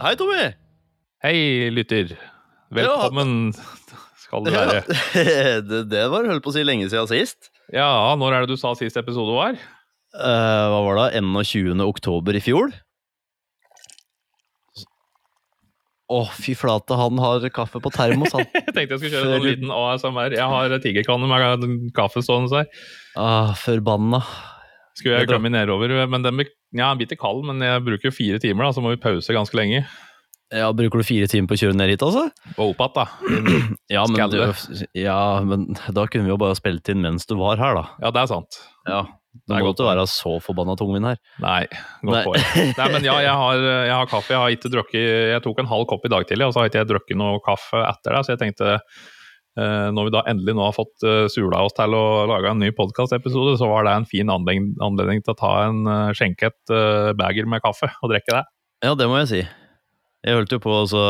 [0.00, 0.46] Hei, Tommy!
[1.20, 2.14] Hei, lytter.
[2.72, 3.50] Velkommen
[4.22, 4.78] skal du være.
[5.68, 7.50] det, det var holdt på å si lenge siden sist.
[7.68, 9.58] Ja, når er det du sa sist episode var?
[10.16, 11.20] Uh, hva var det?
[11.20, 11.84] 21.
[11.84, 12.72] oktober i fjor?
[16.08, 18.48] Å, fy flate, han har kaffe på termos, han.
[18.56, 20.38] Jeg tenkte jeg skulle kjøre en liten ASMR.
[20.38, 22.72] Jeg har tigerkanne med kaffe stående her.
[23.20, 24.24] ah, forbanna.
[24.96, 26.40] Skulle jeg glemme er nedover, men den
[26.76, 29.34] ja, en bit kald, men jeg bruker jo fire timer, da, så må vi pause
[29.34, 29.84] ganske lenge.
[30.50, 32.24] Ja, Bruker du fire timer på å kjøre ned hit, altså?
[32.56, 33.04] Og opp igjen, da.
[33.94, 37.60] Ja men, du, ja, men da kunne vi jo bare spilt inn mens du var
[37.62, 37.84] her, da.
[38.02, 38.58] Ja, det er sant.
[38.88, 41.20] Ja, Du Det må ikke være så forbanna tungvint her.
[41.42, 41.62] Nei,
[42.02, 42.72] godt poeng.
[42.80, 44.34] Nei, men ja, jeg har, jeg har kaffe.
[44.34, 45.06] Jeg har ikke drukket
[45.36, 47.38] Jeg tok en halv kopp i dag tidlig, og så har ikke jeg drukket noe
[47.46, 48.24] kaffe etter det.
[48.26, 48.74] Så jeg tenkte
[49.58, 52.70] når vi da endelig nå har fått uh, sula oss til å lage en ny
[52.76, 55.82] podkastepisode, så var det en fin anledning, anledning til å ta en
[56.14, 58.44] skjenket skjenke uh, bager med kaffe og drikke det.
[58.86, 59.40] Ja, det må jeg si.
[60.20, 61.00] Jeg holdt jo på også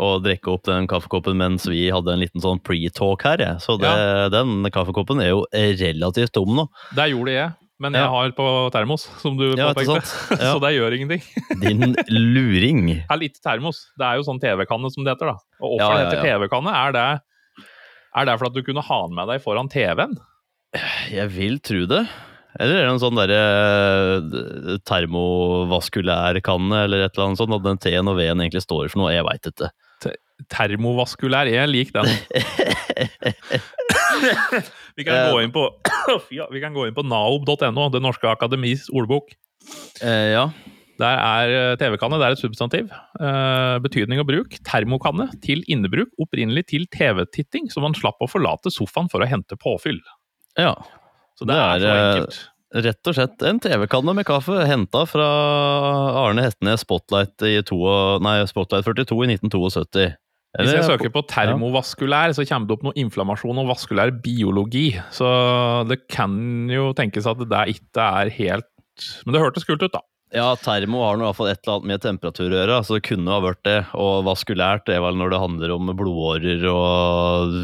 [0.00, 3.60] å drikke opp den kaffekoppen mens vi hadde en liten sånn pre-talk her, jeg.
[3.60, 3.90] Så det,
[4.32, 6.64] den kaffekoppen er jo relativt tom nå.
[6.96, 7.50] Det gjorde jeg,
[7.84, 8.08] men jeg Ja.
[8.14, 10.00] har på termos, som du Ja, påpekte.
[10.40, 10.52] Ja.
[10.54, 11.22] så det gjør ingenting.
[11.60, 12.86] Din luring.
[13.04, 13.84] Det er lite termos.
[14.00, 15.36] Det er jo sånn TV-kanne som det heter, da.
[15.60, 16.40] Og hvorfor Ja, ja, det heter.
[16.40, 17.06] TV-kanne, er det
[18.20, 20.16] er det for at du kunne ha den med deg foran TV-en?
[21.12, 22.02] Jeg vil tro det.
[22.58, 23.42] Eller er det en sånn derre
[24.88, 28.98] termovaskulær kanne, eller et eller annet sånt, at den T-en og V-en egentlig står for
[29.04, 29.12] noe?
[29.14, 29.68] Jeg veit ikke.
[30.54, 32.08] Termovaskulær, jeg liker den.
[34.96, 35.30] vi, kan Eh.
[35.32, 35.64] gå inn på,
[36.38, 39.32] ja, vi kan gå inn på naob.no, Det norske akademis ordbok.
[40.02, 40.48] Eh, ja.
[40.98, 42.90] Der er eh, TV-kanne det er et substantiv.
[43.22, 44.58] Eh, betydning og bruk.
[44.66, 49.58] Termokanne til innebruk, opprinnelig til TV-titting, så man slapp å forlate sofaen for å hente
[49.60, 50.00] påfyll.
[50.58, 50.74] ja.
[51.38, 52.38] Så det, Det er, er, så eh, enkelt.
[52.84, 55.26] Rett og slett en TV-kanne med kaffe henta fra
[56.26, 57.78] Arne Hestnes Spotlight, i to,
[58.20, 60.08] nei, Spotlight 42 i 1972.
[60.58, 64.90] Hvis jeg søker på termovaskulær, så kommer det opp noe inflammasjon og vaskulær biologi.
[65.14, 65.28] Så
[65.86, 66.34] det kan
[66.72, 68.68] jo tenkes at det ikke er helt
[69.22, 70.02] Men det hørtes kult ut, da.
[70.34, 73.04] Ja, termo har i hvert fall et eller annet med temperatur å gjøre, så det
[73.08, 73.78] kunne ha vært det.
[73.96, 77.54] Og vaskulært er vel når det handler om blodårer og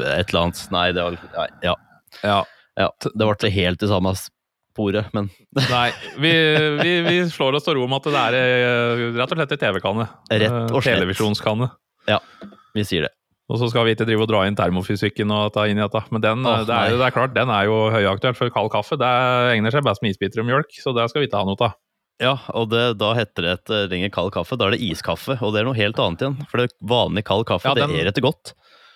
[0.00, 0.62] et eller annet.
[0.72, 1.74] Nei, det var nei, ja.
[2.22, 2.38] Ja.
[2.80, 2.88] ja.
[3.04, 5.28] Det ble helt i samme sporet, men
[5.74, 6.32] Nei, vi,
[6.80, 9.60] vi, vi slår oss til ro om at det er eh, rett og slett i
[9.60, 10.08] TV-kanne.
[10.32, 10.96] Rett og slett.
[10.96, 11.68] Televisjonskanne.
[12.74, 13.12] vi sier det.
[13.52, 16.00] Og så skal vi ikke drive og dra inn termofysikken og ta inn i dette.
[16.08, 18.96] Men den, oh, det, er, det er klart, den er jo høyaktuell for kald kaffe.
[18.96, 19.10] Det
[19.52, 21.76] egner seg best med isbiter og mjølk, så det skal vi ikke ha noe av.
[22.22, 24.56] Ja, og det, da heter det et ringer kald kaffe.
[24.60, 26.36] Da er det iskaffe, og det er noe helt annet igjen.
[26.50, 28.52] For det vanlig kald kaffe, Ja, den- det er ikke godt.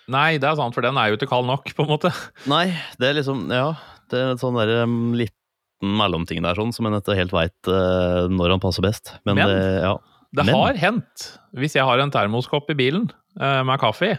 [0.09, 2.13] Nei, det er sant, for den er jo ikke kald nok, på en måte.
[2.49, 2.67] Nei,
[2.99, 3.75] det er liksom Ja,
[4.09, 5.35] det er en sånn der um, liten
[5.83, 9.13] mellomting der sånn, som en ikke helt veit når han passer best.
[9.27, 9.97] Men, Men- det, ja.
[10.35, 11.27] Det Men- har hendt,
[11.57, 13.07] hvis jeg har en termoskopp i bilen
[13.41, 14.17] uh, med kaffe i,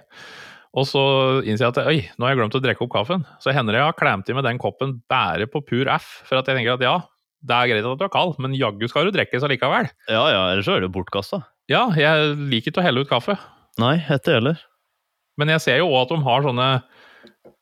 [0.73, 1.01] og så
[1.45, 3.79] innser jeg at oi, nå har jeg glemt å drikke opp kaffen, så hender det
[3.81, 6.73] jeg har klemt i med den koppen bare på pur F, for at jeg tenker
[6.77, 6.95] at ja,
[7.45, 9.87] det er greit at du er kald, men jaggu skal du drikkes allikevel.
[10.11, 11.41] ja ja, ellers så er det bortkasta.
[11.71, 13.37] Ja, jeg liker ikke å helle ut kaffe,
[13.79, 14.57] Nei, ikke heller.
[15.39, 16.69] men jeg ser jo òg at de har sånne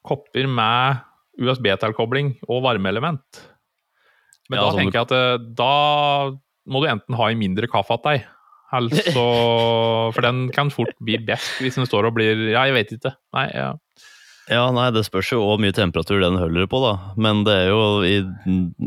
[0.07, 1.03] kopper med
[1.37, 3.43] USB-tilkobling og varmeelement.
[4.49, 5.73] Men Ja, da sånn tenker jeg at eh, da
[6.71, 8.25] må du enten ha en mindre kaffe til deg,
[8.73, 9.25] altså,
[10.15, 13.13] for den kan fort bli best hvis den står og blir Ja, jeg vet ikke.
[13.37, 13.73] Nei, ja.
[14.47, 16.93] Ja, nei, det spørs jo hvor mye temperatur den holder på, da.
[17.19, 18.21] Men det er jo i,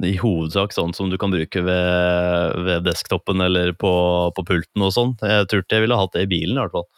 [0.08, 3.92] i hovedsak sånn som du kan bruke ved, ved desktopen eller på,
[4.36, 5.12] på pulten og sånn.
[5.20, 6.88] Jeg tror ikke jeg ville hatt det i bilen, i hvert fall.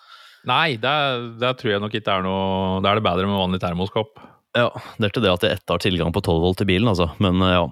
[0.47, 0.95] Nei, det,
[1.43, 4.17] det tror jeg nok ikke er noe Da er det bedre med vanlig termoskopp.
[4.59, 6.91] Ja, det er ikke det at jeg ett har tilgang på 12 volt i bilen,
[6.91, 7.11] altså.
[7.23, 7.67] Men eh, ja.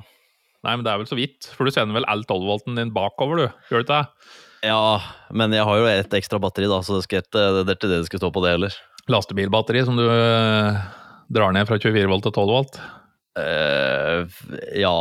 [0.66, 3.40] Nei, men det er vel så vidt, for du sender vel all 12-volten din bakover,
[3.40, 3.60] du?
[3.70, 4.32] Gjør du ikke det?
[4.68, 5.00] Ja,
[5.32, 7.88] men jeg har jo et ekstra batteri, da, så det, skal det, det er ikke
[7.88, 8.74] det det skal stå på det heller.
[9.10, 10.78] Lastebilbatteri som du eh,
[11.32, 12.78] drar ned fra 24 volt til 12 volt?
[13.38, 14.26] Uh,
[14.78, 14.94] ja.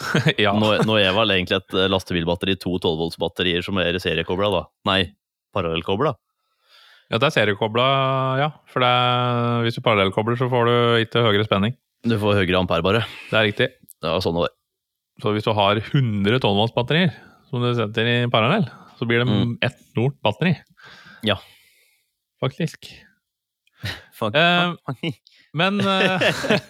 [0.44, 0.52] ja.
[0.56, 4.62] Nå, nå er vel egentlig et eh, lastebilbatteri to 12 volts-batterier som er seriekobla, da.
[4.88, 5.00] Nei,
[5.56, 6.14] parallellkobla.
[7.10, 7.86] Ja, det er seriekobla,
[8.40, 8.48] ja.
[8.70, 11.74] For det, er- hvis du parallellkobler, så får du ikke høyere spenning.
[12.06, 13.02] Du får høyere ampere, bare.
[13.28, 13.68] Det er riktig.
[14.00, 14.54] Ja, sånn var det.
[15.20, 17.10] Så hvis du har 100 12-voltsbatterier
[17.50, 18.64] som du setter i parallell,
[18.96, 19.56] så blir det Mm.
[19.66, 20.54] ett stort batteri.
[21.26, 21.36] Ja.
[22.40, 22.88] Faktisk.
[24.20, 24.34] Fuck.
[24.36, 24.74] Uh,
[25.56, 26.20] Men uh,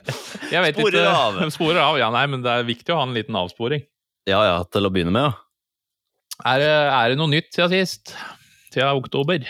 [0.54, 1.40] jeg vet Sporer ikke av.
[1.56, 2.08] Sporer av, ja.
[2.14, 3.82] Nei, men det er viktig å ha en liten avsporing.
[4.30, 5.34] ja ja, til å begynne med, ja.
[6.48, 8.14] Er, det- er det noe nytt siden sist?
[8.72, 9.42] Siden oktober?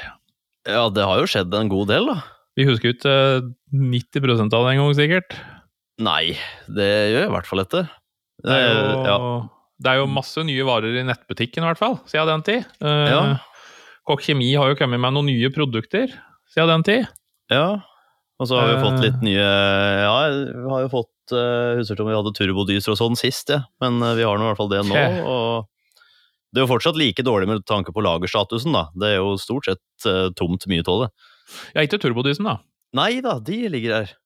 [0.66, 2.16] Ja, det har jo skjedd en god del, da.
[2.58, 3.46] Vi husker jo ikke eh,
[3.94, 5.36] 90% av det engang, sikkert.
[6.02, 6.34] Nei,
[6.66, 7.84] det gjør jeg i hvert fall ikke.
[8.42, 9.16] Det er, jo, ja.
[9.84, 12.66] det er jo masse nye varer i nettbutikken, i hvert fall, siden den tid.
[12.82, 13.22] Eh, Ja.
[14.08, 16.10] Kokk Kjemi har jo kommet med noen nye produkter
[16.50, 17.08] siden den tid.
[17.50, 17.80] Ja,
[18.40, 18.84] og så har vi Eh.
[18.84, 22.94] fått litt nye Ja, vi har jo fått uh, Husker ikke om vi hadde turbodyser
[22.94, 23.64] og sånn sist, ja.
[23.82, 25.02] men eh, vi har nå i hvert fall det nå.
[25.26, 25.66] Og
[26.50, 28.88] det er jo fortsatt like dårlig med tanke på lagerstatusen, da.
[28.98, 31.10] Det er jo stort sett eh, tomt mye av det.
[31.76, 32.56] Ja, ikke turbodysen, da.
[32.98, 34.16] Nei da, de ligger der.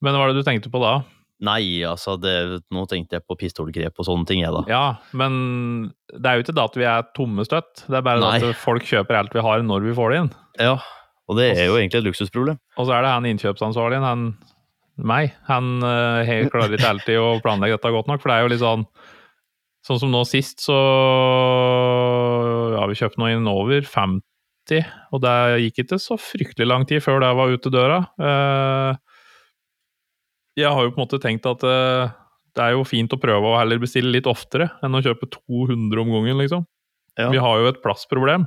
[0.00, 1.02] Men hva var det du tenkte på da?
[1.44, 4.62] Nei, altså, det, nå tenkte jeg på pistolgrep og sånne ting, jeg, da.
[4.70, 7.84] Ja, men det er jo ikke da at vi er tomme støtt.
[7.90, 8.36] Det er bare Nei.
[8.40, 10.30] at folk kjøper alt vi har når vi får det inn.
[10.62, 10.76] Ja,
[11.28, 12.58] og det er jo egentlig et luksusproblem.
[12.76, 14.24] Og så er det han innkjøpsansvarlig, han
[15.00, 15.32] meg.
[15.48, 18.52] Han helt he- klarer ikke alltid å planlegge dette godt nok, for det er jo
[18.54, 18.86] litt sånn
[19.84, 20.72] Sånn som nå sist, så
[22.78, 24.80] Ja, vi kjøpte noe inn over 50,
[25.12, 25.34] og det
[25.66, 27.98] gikk ikke så fryktelig lang tid før det var ute døra.
[28.16, 28.96] Eh,
[30.62, 32.08] Jeg har jo på en måte tenkt at eh,
[32.56, 36.00] det er jo fint å prøve å heller bestille litt oftere enn å kjøpe 200
[36.04, 36.64] om gangen, liksom.
[37.18, 37.28] Ja.
[37.34, 38.46] Vi har jo et plassproblem,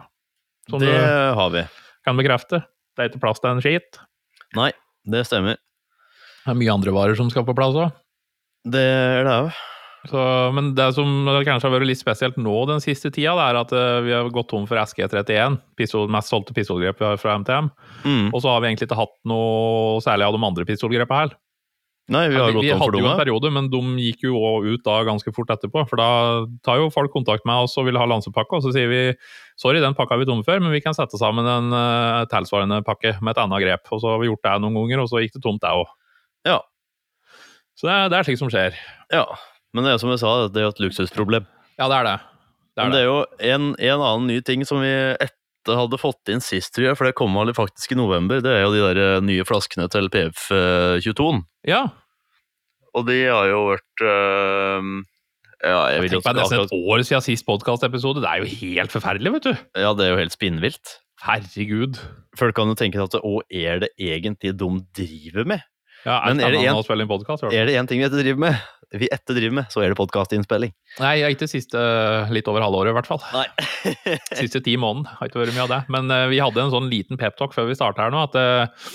[0.71, 1.65] som det du har vi.
[2.07, 2.63] Kan bekrefte.
[2.95, 4.01] Det er ikke plass til en skit.
[4.57, 4.71] Nei,
[5.06, 5.59] det stemmer.
[6.44, 7.92] Det er mye andre varer som skal på plass òg.
[8.68, 9.57] Det er det òg.
[10.56, 13.74] Men det som kanskje har vært litt spesielt nå den siste tida, det er at
[13.75, 17.68] eh, vi har gått tom for SG31, pistol, mest solgte pistolgrep vi har fra MTM.
[18.06, 18.30] Mm.
[18.31, 21.36] Og så har vi egentlig ikke hatt noe særlig av de andre pistolgrepene her.
[22.07, 24.83] Nei, vi har vi for hadde jo en periode, men de gikk jo også ut
[24.86, 25.81] da ganske fort etterpå.
[25.89, 26.07] For da
[26.63, 29.01] tar jo folk kontakt med oss og vil ha lansepakke, og så sier vi
[29.59, 32.80] sorry, den pakka har vi tomme før, men vi kan sette sammen en uh, tilsvarende
[32.88, 33.92] pakke med et annet grep.
[33.92, 35.92] Og så har vi gjort det noen ganger, og så gikk det tomt, det òg.
[36.48, 36.62] Ja.
[37.75, 38.80] Så det er, det er slikt som skjer.
[39.12, 39.25] Ja,
[39.75, 41.50] men det er som jeg sa, det er jo et luksusproblem.
[41.75, 42.18] Ja, det er det.
[42.77, 43.01] Det er Men det.
[43.01, 43.19] er jo
[43.51, 44.95] en, en annen ny ting som vi
[45.67, 48.53] etter hadde fått inn sist, tror jeg, for det kom vel faktisk i november, det
[48.55, 51.43] er jo de der eh, nye flaskene til PF22-en.
[51.67, 51.87] Ja,
[52.95, 54.87] Og de har jo vært eh,
[55.67, 58.23] Ja, jeg vil jo Det er nesten et år siden sist podkastepisode.
[58.23, 59.53] Det er jo helt forferdelig, vet du.
[59.75, 60.99] Ja, det er jo helt spinnvilt.
[61.25, 61.99] Herregud.
[62.37, 65.65] Folk kan jo tenke at hva er det egentlig de driver med?
[66.05, 67.51] Ja, er Men er det en-?
[67.51, 68.59] Er én ting vi driver med,
[68.95, 70.72] vi etter driver med, så er det podkastinnspilling.
[71.04, 71.81] Nei, jeg det ikke siste
[72.31, 73.19] litt over halvåret, i hvert fall.
[73.36, 73.48] Nei.
[74.39, 75.80] Siste ti måneder har ikke vært mye av det.
[75.92, 78.86] Men uh, vi hadde en sånn liten peptalk før vi starta her nå, at eh,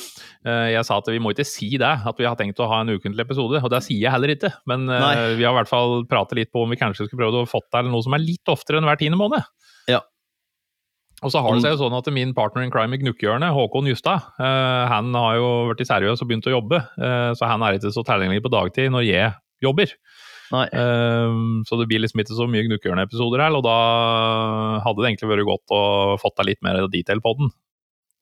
[0.49, 2.81] eh, jeg sa at vi må ikke si det, at vi har tenkt å ha
[2.81, 3.61] en ukentlig episode.
[3.61, 4.55] Og det sier jeg heller ikke.
[4.71, 7.44] Men uh, vi har i hvert fall pratet litt på om vi kanskje skulle prøve
[7.44, 9.44] å få til noe som er litt oftere enn hver tiende måned.
[9.93, 10.00] Ja.
[11.23, 13.87] Og så har det seg jo sånn at min partner in crime i Gnukkehjørnet, Håkon
[13.87, 17.79] Justad, eh, han har jo vært seriøs og begynt å jobbe, eh, så han er
[17.79, 19.29] ikke så tilgjengelig på dagtid når jeg
[19.64, 19.94] jobber.
[20.53, 23.76] Ehm, så det blir liksom ikke så mye Gnukkehjørnet-episoder her, og da
[24.85, 25.82] hadde det egentlig vært godt å
[26.20, 27.53] fått deg litt mer detail på den.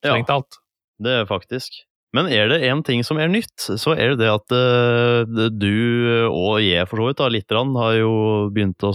[0.04, 0.60] Ja, Strengt talt.
[1.02, 1.82] det er faktisk.
[2.16, 6.26] Men er det én ting som er nytt, så er det det at uh, du
[6.26, 8.14] og jeg for så vidt da, litt grann, har jo
[8.50, 8.90] begynt å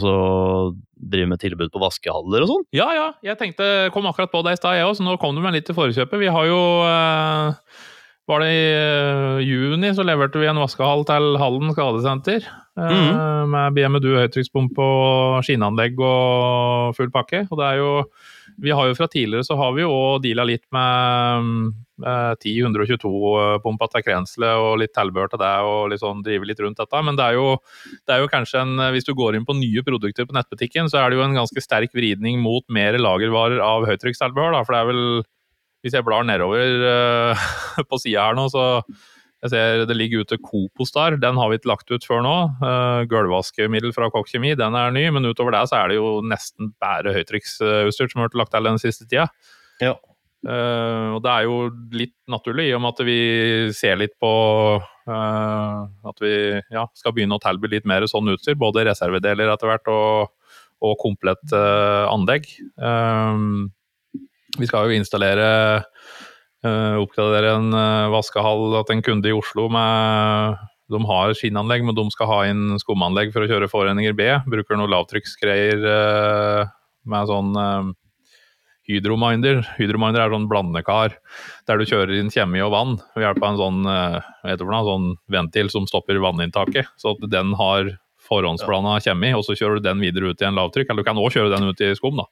[0.96, 2.66] drive med tilbud på vaskehaller og sånn.
[2.76, 5.36] Ja, ja, jeg tenkte, kom akkurat på det i stad, jeg òg, så nå kom
[5.36, 6.20] du meg litt til forkjøpet.
[6.26, 6.60] Vi har jo
[6.90, 7.80] eh,
[8.26, 12.48] Var det i eh, juni så leverte vi en vaskehall til Hallen skadesenter.
[12.76, 13.52] Mm.
[13.54, 17.46] Med BMEDU høytrykkspumpe og skinnanlegg og full pakke.
[17.48, 17.92] Og det er jo
[18.64, 24.04] Vi har jo fra tidligere så har vi jo deala litt med med 10-122-pumpa til
[24.04, 27.04] Krensle og litt tilbehør til det, og litt sånn drive litt rundt dette.
[27.08, 27.54] Men det er jo
[28.04, 31.02] det er jo kanskje en, Hvis du går inn på nye produkter på nettbutikken, så
[31.02, 34.58] er det jo en ganske sterk vridning mot mer lagervarer av høytrykkstilbehør.
[34.58, 35.06] da, For det er vel
[35.86, 37.44] Hvis jeg blar nedover eh,
[37.90, 38.82] på sida her nå, så
[39.46, 41.20] jeg ser det ligger ute Copostar.
[41.22, 42.34] Den har vi ikke lagt ut før nå.
[42.64, 45.04] Uh, Gulvvaskemiddel fra Kokk Kjemi, den er ny.
[45.14, 48.72] Men utover det så er det jo nesten bare høytrykksutstyr som har vært lagt til
[48.72, 49.28] den siste tida.
[49.84, 49.94] Ja.
[50.46, 51.60] Uh, og det er jo
[51.94, 53.20] litt naturlig, i og med at vi
[53.74, 54.34] ser litt på
[54.82, 56.34] uh, at vi
[56.74, 58.58] ja, skal begynne å tilby litt mer sånn utstyr.
[58.58, 60.34] Både reservedeler etter hvert og,
[60.86, 62.50] og komplett uh, anlegg.
[62.78, 63.46] Eh,
[64.60, 65.50] vi skal jo installere
[66.66, 71.98] eh, Oppgradere en eh, vaskehall til en kunde i Oslo med de har skinnanlegg, men
[71.98, 74.28] de skal ha inn skumanlegg for å kjøre foreninger B.
[74.46, 76.74] Bruker noe lavtrykksgreier eh,
[77.10, 77.58] med sånn
[78.86, 79.64] Hydrominder.
[79.80, 81.16] Hydrominder er sånn blandekar
[81.66, 83.80] der du kjører inn kjemi og vann ved hjelp av en sånn,
[84.46, 86.94] noe, sånn ventil som stopper vanninntaket.
[87.02, 87.90] Så at den har
[88.28, 90.90] forhåndsblanda i, og så kjører du den videre ut i en lavtrykk.
[90.90, 92.28] Eller du kan òg kjøre den ut i skum, da.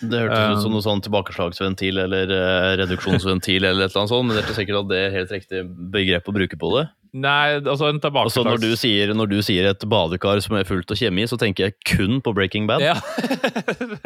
[0.00, 4.12] Det hørtes ut som Um, noe sånn tilbakeslagsventil eller uh, reduksjonsventil eller et eller annet
[4.12, 5.62] sånt, men det er ikke sikkert at det er helt riktig
[5.94, 6.82] begrep å bruke på det.
[7.16, 8.36] Nei, altså en tilbakeslags...
[8.36, 11.38] Altså når du, sier, når du sier et badekar som er fullt av kjemi, så
[11.40, 12.84] tenker jeg kun på Breaking Bad.
[12.84, 12.96] Ja.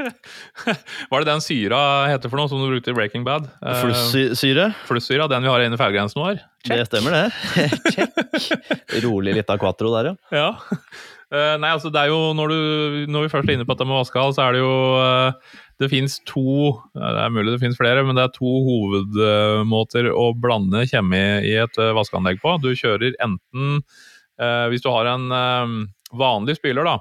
[1.09, 1.81] Hva er det den syra
[2.11, 3.49] heter for noe, som du brukte i Breaking Bad?
[3.65, 4.71] Eh, Flussyre.
[4.87, 6.45] Flussyra, den vi har inne i feilgrensen vår.
[6.71, 7.71] Det stemmer, det.
[7.97, 8.71] Check.
[9.03, 10.45] Rolig litt quatro der, ja.
[10.45, 10.51] Ja.
[11.31, 13.87] Eh, nei, altså det er jo når, du, når vi først er inne på dette
[13.87, 17.79] med vaskehall, så er det jo eh, det fins to Det er mulig det finnes
[17.79, 22.57] flere, men det er to hovedmåter å blande kjemi i et eh, vaskeanlegg på.
[22.65, 23.83] Du kjører enten
[24.73, 25.27] Hvis du har en
[26.17, 26.95] vanlig spyler, da,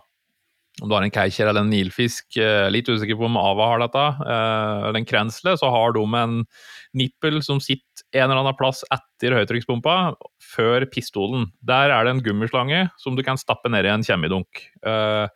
[0.82, 3.84] om du har en Keicher eller en Nilfisk, eh, litt usikker på om Ava har
[3.84, 6.46] dette, eh, eller en Krensle, så har de en
[6.94, 11.52] nippel som sitter en eller annen plass etter høytrykkspumpa, før pistolen.
[11.62, 14.48] Der er det en gummislange som du kan stappe ned i en kjemidunk.
[14.82, 15.28] Uh,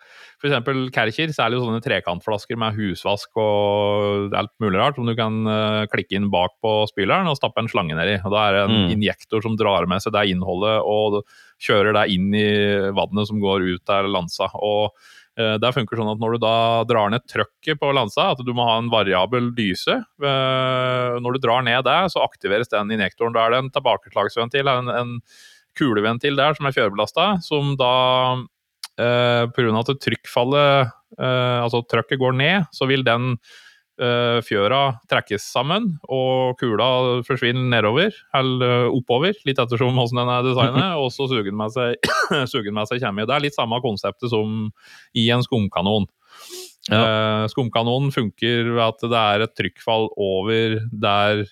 [0.41, 0.89] F.eks.
[0.95, 5.45] Kercher, særlig sånne trekantflasker med husvask og alt mulig rart, som du kan
[5.91, 8.17] klikke inn bak på spyleren og stappe en slange nedi.
[8.23, 8.91] Da er det en mm.
[8.97, 11.21] injektor som drar med seg det innholdet og
[11.63, 12.47] kjører deg inn i
[12.95, 14.49] vannet som går ut der lansa.
[14.59, 14.91] og
[15.33, 18.51] Eh, det funker sånn at når du da drar ned trøkket på lansa, at du
[18.53, 19.95] må ha en variabel dyse.
[19.97, 23.33] Eh, når du drar ned der, så aktiveres den injektoren.
[23.33, 25.15] Da er det en tilbakeslagsventil, en, en
[25.77, 27.93] kuleventil der som er fjørbelasta, som da
[29.01, 29.73] eh, pga.
[29.81, 33.33] at trykkfallet, eh, altså trøkket går ned, så vil den
[33.93, 34.81] fjøra
[35.11, 41.11] trekkes sammen, og kula forsvinner nedover, eller oppover, litt ettersom hvordan den er designet, og
[41.13, 42.11] så suger den med seg,
[42.51, 43.29] suger med seg kommer.
[43.29, 44.69] Det er litt samme konseptet som
[45.13, 46.09] i en skumkanon.
[46.91, 46.99] Ja.
[46.99, 51.45] Uh, skumkanonen funker ved at det er et trykkfall over der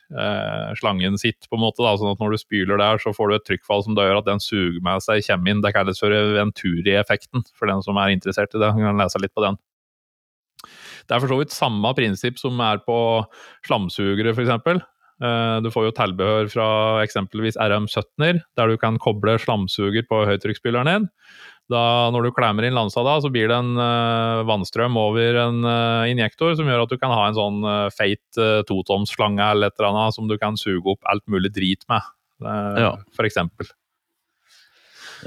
[0.75, 1.85] slangen sitter, på en måte.
[1.85, 1.93] Da.
[1.95, 4.27] sånn at Når du spyler der, så får du et trykkfall som da gjør at
[4.27, 5.63] den suger med seg inn.
[5.63, 8.73] Det kalles for Venturi-effekten, for den som er interessert i det.
[8.75, 9.61] Du kan lese litt på den.
[11.07, 12.97] Det er for så vidt samme prinsipp som er på
[13.67, 14.81] slamsugere, f.eks.
[15.21, 16.67] Eh, du får jo tilbehør fra
[17.05, 21.09] eksempelvis RM17-er, der du kan koble slamsuger på høytrykksspyleren din.
[21.71, 25.61] Da, når du klemmer inn lansa, da, så blir det en uh, vannstrøm over en
[25.63, 29.71] uh, injektor som gjør at du kan ha en sånn uh, feit uh, totomsslange eller
[29.71, 32.09] et eller annet som du kan suge opp alt mulig drit med,
[32.43, 32.91] uh, ja.
[33.15, 33.39] f.eks.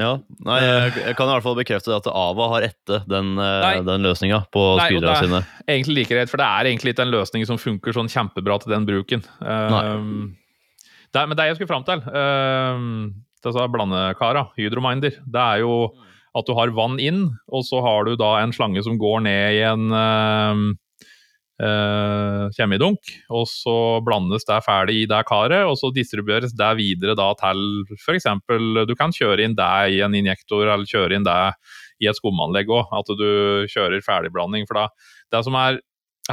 [0.00, 0.12] Ja,
[0.46, 4.06] nei, jeg, jeg, kan i hvert fall bekrefte at Ava har ette den, eh, den
[4.06, 5.42] løsninga på speederne sine.
[5.66, 8.74] Egentlig like rett, for det er egentlig ikke en løsning som funker sånn kjempebra til
[8.74, 9.22] den bruken.
[9.40, 10.34] Um,
[11.14, 13.12] det men det jeg skulle fram til, um,
[13.44, 15.76] disse blandekara, Hydrominder, det er jo
[16.34, 19.60] at du har vann inn, og så har du da en slange som går ned
[19.60, 20.64] i en um,
[21.62, 27.16] uh, kjemidunk, og så blandes det ferdig i det karet, og så distribueres det videre
[27.18, 27.64] da til
[27.98, 28.28] f.eks.
[28.88, 31.40] Du kan kjøre inn det i en injektor, eller kjøre inn det
[32.02, 32.92] i et skumanlegg òg.
[32.96, 33.28] At du
[33.70, 34.66] kjører ferdigblanding.
[34.70, 34.88] For da,
[35.34, 35.80] det som er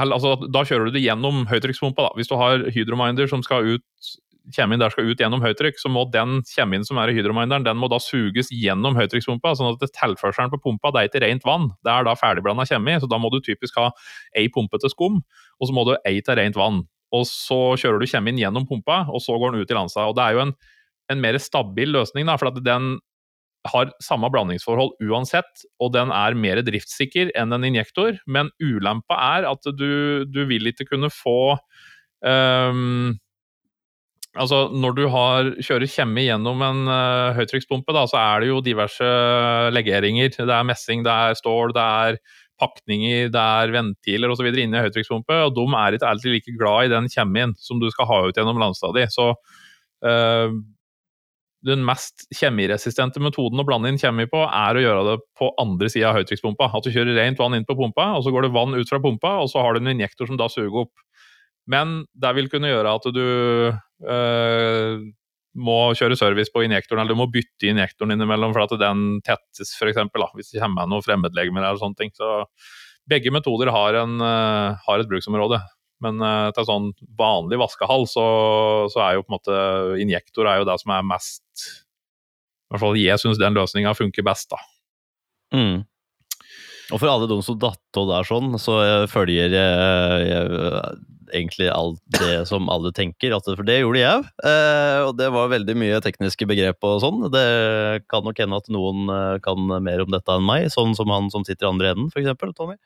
[0.00, 2.12] altså, da kjører du det gjennom høytrykkspumpa.
[2.16, 4.12] Hvis du har Hydrominder som skal ut
[4.50, 7.78] kjemien der skal ut gjennom høytrykk, så må den kjemien som er i hydrominderen, den
[7.78, 9.54] må da suges gjennom høytrykkspumpa.
[9.58, 12.98] sånn at tilførselen på pumpa det er ikke rent vann, det er da ferdigblanda kjemi.
[13.00, 13.90] Så da må du typisk ha
[14.38, 15.22] ei pumpe til skum,
[15.60, 16.82] og så må du ei til rent vann.
[17.12, 20.08] Og så kjører du kjemien gjennom pumpa, og så går den ut i landsa.
[20.08, 20.54] Og det er jo en,
[21.12, 22.96] en mer stabil løsning, da, for at den
[23.70, 28.16] har samme blandingsforhold uansett, og den er mer driftssikker enn en injektor.
[28.26, 31.54] Men ulempa er at du, du vil ikke kunne få
[32.26, 33.12] um,
[34.32, 39.08] Altså, når du har, kjører kjemme gjennom en uh, høytrykkspumpe, så er det jo diverse
[39.76, 40.32] legeringer.
[40.32, 42.16] Det er messing, det er stål, det er
[42.62, 44.48] pakninger, det er ventiler osv.
[44.54, 48.08] inni høytrykkspumpe, og de er ikke alltid like glad i den kjemien som du skal
[48.08, 49.12] ha ut gjennom landstadiet.
[49.12, 50.56] Så uh,
[51.62, 55.92] den mest kjemiresistente metoden å blande inn kjemi på, er å gjøre det på andre
[55.92, 56.72] sida av høytrykkspumpa.
[56.72, 59.02] At du kjører rent vann inn på pumpa, og så går det vann ut fra
[59.02, 60.94] pumpa, og så har du en injektor som da suger opp.
[61.70, 63.26] Men det vil kunne gjøre at du
[63.72, 65.02] øh,
[65.52, 69.74] må kjøre service på injektoren, eller du må bytte injektoren innimellom for at den tettes,
[69.76, 70.00] f.eks.
[70.34, 72.12] Hvis det kommer noen fremmedlegemer eller sånne ting.
[72.16, 72.46] Så
[73.08, 75.60] begge metoder har, en, øh, har et bruksområde.
[76.02, 78.26] Men øh, til sånn vanlig vaskehall, så,
[78.90, 82.82] så, er jo på en måte injektor er jo det som er mest I hvert
[82.82, 84.58] fall jeg syns den løsninga funker best, da.
[85.54, 85.84] Mm.
[86.92, 88.80] Og for alle de som datt av der sånn, så
[89.12, 89.68] følger jeg
[91.32, 94.24] egentlig alt det som alle tenker, at, for det gjorde jeg.
[94.44, 97.26] Eh, og det var veldig mye tekniske begrep og sånn.
[97.32, 97.46] Det
[98.12, 101.30] kan nok hende at noen eh, kan mer om dette enn meg, sånn som han
[101.32, 102.56] som sitter i andre enden, f.eks.
[102.56, 102.78] Tommy.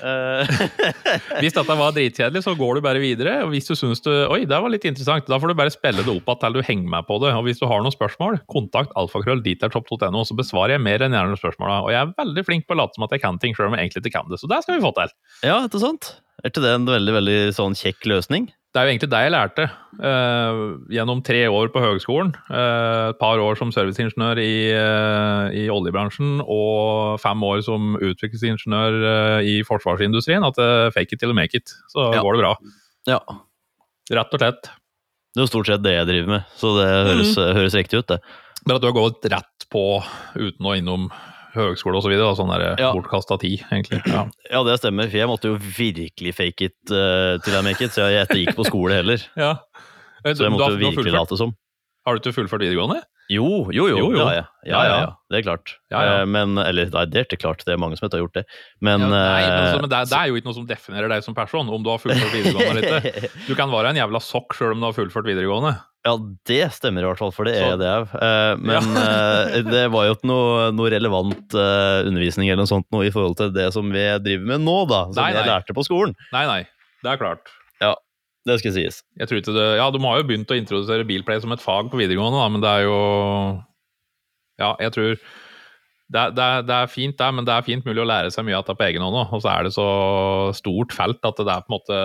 [0.00, 0.52] Eh.
[1.42, 3.36] hvis dette var dritkjedelig, så går du bare videre.
[3.44, 6.04] og Hvis du syns du Oi, det var litt interessant, da får du bare spille
[6.04, 7.32] det opp igjen til du henger med på det.
[7.36, 11.40] Og hvis du har noen spørsmål, kontakt alfakrøll dietertopp.no, så besvarer jeg mer enn gjerne
[11.40, 11.80] spørsmåla.
[11.86, 13.78] Og jeg er veldig flink på å late som at jeg kan ting, sjøl om
[13.78, 14.40] jeg egentlig ikke kan det.
[14.40, 15.16] Så det skal vi få til.
[15.46, 16.14] Ja, ikke sant?
[16.44, 18.50] Er ikke det en veldig veldig sånn kjekk løsning?
[18.74, 19.64] Det er jo egentlig det jeg lærte
[20.02, 20.60] uh,
[20.92, 22.34] gjennom tre år på høgskolen.
[22.50, 29.40] Uh, et par år som serviceingeniør i, uh, i, oljebransjen og fem år som utviklingsingeniør
[29.46, 30.44] i forsvarsindustrien.
[30.44, 30.58] At
[30.92, 32.20] fake it till you make it, så ja.
[32.20, 32.54] går det bra.
[33.08, 33.20] Ja.
[34.18, 34.68] Rett og slett.
[34.68, 37.54] Det er jo stort sett det jeg driver med, så det høres, mm.
[37.56, 38.20] høres riktig ut, det.
[38.66, 39.86] Men at du har gått rett på
[40.36, 41.08] uten å innom
[41.54, 42.12] høgskole osv.
[42.18, 42.92] Så sånn der Ja.
[42.92, 44.02] bortkasta tid, egentlig.
[44.06, 44.26] Ja.
[44.54, 45.08] Ja, det stemmer.
[45.10, 48.52] For jeg måtte jo virkelig fake it uh, til I make it, så jeg ettergikk
[48.52, 49.22] gikk på skole heller.
[49.36, 49.54] ja.
[50.24, 51.50] Eh, Så jeg måtte jo virkelig late som.
[52.06, 53.02] Har du ikke fullført videregående?
[53.32, 53.96] Jo, jo, jo.
[53.96, 54.24] Jo, jo.
[54.28, 54.80] Ja, ja.
[55.00, 55.06] ja.
[55.32, 55.70] Det er klart.
[55.90, 56.12] Ja, ja.
[56.20, 57.62] Eh, Men, eller nei, det er ikke klart.
[57.64, 58.44] Det er mange som ikke har gjort det.
[58.84, 61.08] Men, nei, men, eh, altså, men det, er- det er jo ikke noe som definerer
[61.14, 63.30] deg som person, om du har fullført videregående eller ikke.
[63.48, 65.72] Du kan være en jævla sokk sjøl om du har fullført videregående.
[66.04, 66.12] Ja,
[66.44, 68.14] det stemmer i hvert fall, for det Så- er det òg.
[68.60, 73.08] Men eh, det var jo ikke noe, noe relevant eh, undervisning eller noe sånt noe
[73.08, 75.06] i forhold til det som vi driver med nå, da.
[75.16, 76.12] Som Nei, jeg lærte på skolen.
[76.36, 76.60] Nei, nei,
[77.00, 77.48] det er klart.
[78.44, 78.98] Det skal sies.
[79.16, 81.88] Jeg tror ikke det, ja, De har jo begynt å introdusere bilplay som et fag
[81.92, 82.98] på videregående, da, men det er jo
[84.60, 85.16] Ja, jeg tror
[86.14, 88.58] det det, det er fint, det, men det er fint mulig å lære seg mye
[88.58, 89.30] av det på egen hånd òg.
[89.34, 89.86] Og så er det så
[90.54, 92.00] stort felt at det er på en måte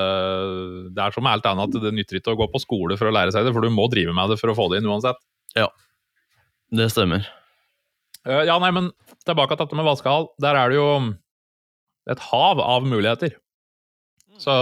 [0.95, 3.13] Det er som alt annet, at det nytter ikke å gå på skole for å
[3.13, 5.19] lære seg det, for du må drive med det for å få det inn uansett.
[5.59, 5.67] Ja,
[6.71, 7.27] Det stemmer.
[8.23, 8.91] Eh, Ja, nei, men
[9.27, 10.29] tilbake til dette med vaskehall.
[10.39, 10.89] Der er det jo
[12.09, 13.35] et hav av muligheter.
[14.39, 14.53] Så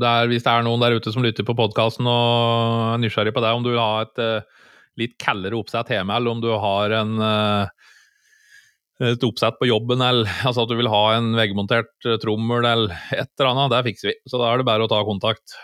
[0.00, 3.34] det er, hvis det er noen der ute som lytter på podkasten og er nysgjerrig
[3.34, 4.66] på deg, om du vil ha et uh,
[5.00, 7.86] litt kaldere oppsett hjemme, eller om du har en uh,
[9.04, 12.94] et oppsett på jobben, eller altså at du vil ha en veggmontert eh, trommel eller
[13.12, 14.18] et eller annet, det fikser vi.
[14.24, 15.56] Så da er det bare å ta kontakt.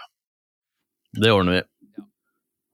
[1.16, 1.62] Det ordner vi.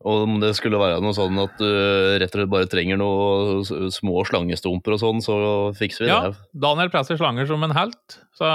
[0.09, 3.93] Og om det skulle være noe sånn at du rett og slett bare trenger noen
[3.93, 5.37] små slangestumper og sånn, så
[5.77, 6.21] fikser vi Ja.
[6.29, 6.39] det.
[6.65, 8.19] Daniel presser slanger som en helt.
[8.39, 8.49] Så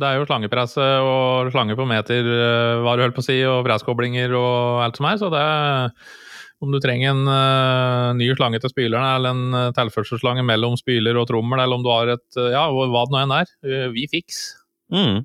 [0.00, 3.42] det er jo slangepresse og slanger på meter, eh, hva du holdt på å si,
[3.44, 5.18] og presskoblinger og alt som er.
[5.20, 5.44] Så det
[6.64, 11.18] om du trenger en uh, ny slange til spyleren, eller en uh, tilførselsslange mellom spyler
[11.20, 13.50] og trommel, eller om du har et uh, Ja, hva det nå enn er.
[13.66, 14.54] Uh, vi fiks.
[14.94, 15.24] Mm.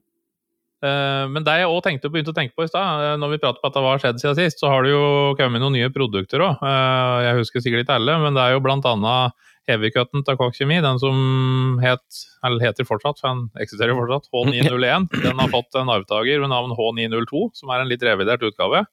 [0.79, 3.59] Eh, Men det jeg òg begynte å tenke på i stad, eh, når vi prater
[3.59, 6.39] på at det var skjedd siden sist, så har det jo kommet noen nye produkter
[6.45, 6.63] òg.
[7.25, 9.33] Jeg husker sikkert ikke alle, men det er jo annet
[9.69, 12.01] heavycutten til Koch Kjemi, den som het,
[12.43, 15.09] eller heter fortsatt, for den eksisterer fortsatt, H901.
[15.27, 18.85] Den har fått en arvtaker ved navn H902, som er en litt revidert utgave.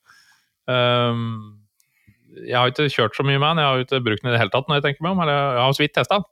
[2.45, 4.41] Jeg har ikke kjørt så mye med den, jeg har ikke brukt den i det
[4.43, 6.27] hele tatt, når jeg tenker meg om, eller jeg har så vidt testa den.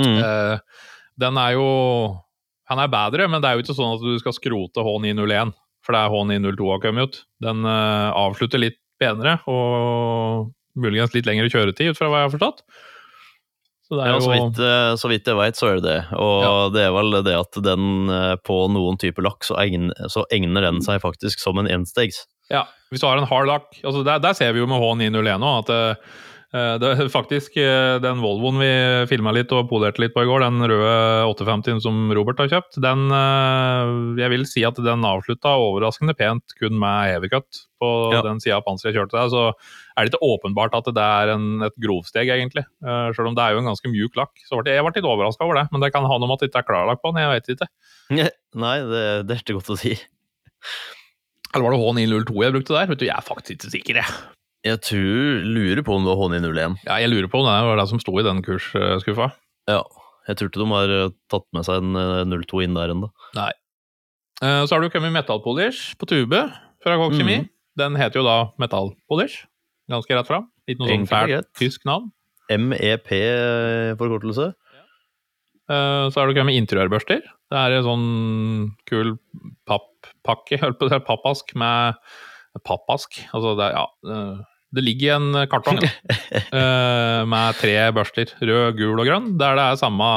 [0.00, 0.18] Mm.
[0.22, 0.82] Eh,
[1.20, 1.68] den er jo
[2.70, 5.52] Han er bedre, men det er jo ikke sånn at du skal skrote H901,
[5.84, 7.18] for det er H902 har kommet ut.
[7.42, 12.34] Den uh, avslutter litt bedre og muligens litt lengre kjøretid, ut fra hva jeg har
[12.36, 12.64] forstått.
[13.90, 16.00] Så er Ja, jo så vidt, eh, så vidt jeg veit, så er det det.
[16.14, 16.68] Og Ja.
[16.70, 19.58] det er vel det at den eh, på noen typer lakk, så
[20.06, 22.22] så egner den seg faktisk som en enstegs.
[22.50, 25.42] Ja, hvis du har en hard lakk altså der, der ser vi jo med H901
[25.42, 25.94] òg, at eh,
[26.82, 28.68] det er faktisk eh, den Volvoen vi
[29.06, 30.94] filma litt og polerte litt på i går, den røde
[31.30, 36.56] 850 som Robert har kjøpt, den eh, Jeg vil si at den avslutta overraskende pent
[36.58, 38.24] kun med heavycut på Ja.
[38.26, 39.30] den sida av panseret jeg kjørte der.
[39.30, 39.44] Så
[39.94, 42.66] er det ikke åpenbart at det er en, et grovsteg, egentlig.
[42.82, 44.34] selv Sjøl om det er jo en ganske mjuk lakk.
[44.48, 46.34] Så ble jeg, jeg ble litt overraska over det, men det kan ha noe med
[46.36, 47.22] at det ikke er klarlakk på den.
[47.22, 47.70] Jeg vet ikke.
[48.66, 49.94] Nei, det, det er ikke godt å si.
[51.54, 52.90] Eller var det H902 jeg brukte der?
[52.92, 54.18] Vet du, Jeg er faktisk ikke sikker, jeg.
[54.66, 56.74] Jeg tror, lurer på om det var H901.
[56.84, 59.30] Ja, jeg lurer på om det var det som sto i den kursskuffa.
[59.70, 59.80] Ja.
[60.28, 63.08] Jeg tror ikke de har eh, tatt med seg en eh, 02 inn der ennå.
[63.38, 63.50] Nei.
[64.40, 66.38] Så har du kommet metallpolish på tube
[66.80, 67.42] fra Kokk Kjemi.
[67.42, 67.48] Mm.
[67.76, 69.42] Den heter jo da metallpolish.
[69.92, 70.46] Ganske rett fram.
[70.64, 72.06] Ikke noe sånn fælt tysk navn.
[72.50, 74.46] MEP-forkortelse.
[75.70, 77.20] Eh, Så har du kommet interiørbørster.
[77.50, 78.08] Det er en sånn
[78.90, 79.16] kul
[79.68, 82.00] pappakke, holdt på å si, pappask med
[82.66, 83.14] Pappask?
[83.30, 83.84] Altså, det er ja.
[84.70, 85.90] Eh, Det ligger i en kartong ja.
[86.60, 90.10] eh, med tre børster, rød, gul og grønn, der det er samme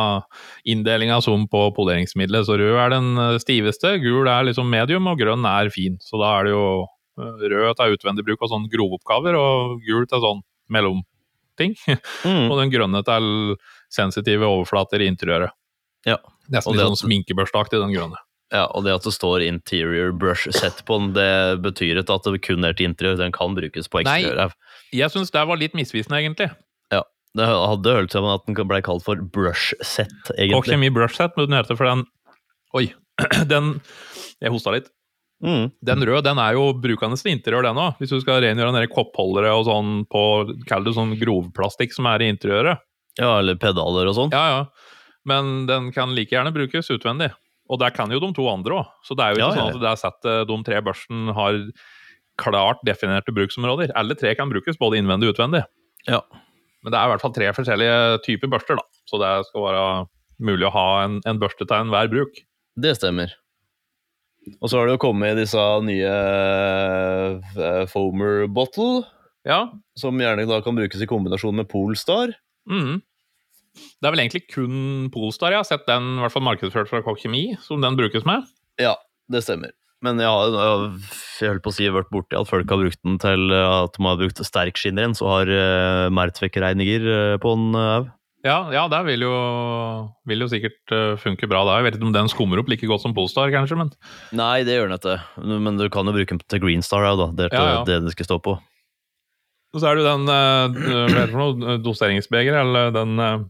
[0.70, 2.46] inndelinga som på poleringsmiddelet.
[2.48, 5.98] Så rød er den eh, stiveste, gul er liksom medium, og grønn er fin.
[6.02, 10.08] Så da er det jo eh, rød til utvendig bruk av sånn grovoppgaver, og gul
[10.08, 11.78] til sånn mellomting.
[12.24, 12.48] Mm.
[12.48, 13.26] Og den grønne til
[13.92, 15.52] sensitive overflater i interiøret.
[16.08, 16.16] Ja.
[16.52, 18.23] Nesten Og litt sånn sminkebørsteaktig, den grønne.
[18.54, 22.28] Ja, og det at det står interior brush set på den, det betyr ikke at
[22.30, 23.18] det kun er til interiør.
[23.18, 24.22] Den kan brukes på Nei.
[24.94, 26.52] Jeg syns det var litt misvisende, egentlig.
[26.94, 27.02] Ja,
[27.34, 30.76] Det hadde hørt seg om at den ble kalt for brush set, Og egentlig.
[30.76, 32.06] Kjemi Brush Set, men den heter for den
[32.78, 32.92] Oi.
[33.52, 33.76] Den
[34.42, 34.88] Jeg hosta litt.
[35.44, 35.68] Mm.
[35.86, 38.00] Den røde den er jo brukende til interiør, den òg.
[38.00, 40.24] Hvis du skal rengjøre nede koppholdere og sånn på
[40.70, 42.82] Kall det sånn grovplastikk som er i interiøret.
[43.20, 44.34] Ja, eller pedaler og sånn.
[44.34, 44.94] Ja, ja.
[45.30, 47.32] Men den kan like gjerne brukes utvendig.
[47.74, 48.90] Og der kan jo de to andre òg.
[49.08, 51.58] Så det er jo ikke Ja, sånn at det er sett de tre børsten har
[52.38, 53.92] klart definerte bruksområder.
[53.98, 55.64] Alle tre kan brukes både innvendig og utvendig.
[56.08, 56.20] Ja.
[56.84, 58.86] Men det er i hvert fall tre forskjellige typer børster, da.
[59.10, 59.86] Så det skal være
[60.44, 62.42] mulig å ha en, en børste til enhver bruk.
[62.78, 63.32] Det stemmer.
[64.60, 69.06] Og så har det jo kommet disse nye eh, Foamer Bottle,
[69.48, 69.70] Ja.
[70.00, 72.34] som gjerne da kan brukes i kombinasjon med Polestar.
[72.70, 73.02] Mm.
[73.74, 77.02] Det er vel egentlig kun Polestar jeg har sett den, i hvert fall markedsført fra
[77.06, 78.46] Kokk Kjemi, som den brukes med.
[78.82, 78.98] Ja,
[79.32, 79.74] det stemmer.
[80.04, 80.52] Men jeg har
[81.40, 84.04] jeg holdt på å si vært borti at folk har brukt den til at de
[84.04, 88.12] har brukt sterk skinnrenn, så har uh, Mertvek-regninger uh, på den òg.
[88.44, 89.32] Ja, ja, det vil jo,
[90.28, 91.78] vil jo sikkert uh, funke bra da.
[91.80, 93.94] Jeg vet ikke om den skummer opp like godt som Polestar, kanskje, men
[94.36, 95.16] Nei, det gjør den ikke.
[95.64, 97.30] Men du kan jo bruke den til Greenstar òg, da.
[97.40, 97.84] Det er Ja, ja.
[97.88, 98.58] det den skal stå på.
[99.74, 103.48] Og så er det jo den uh, doseringsbegeret, eller den uh,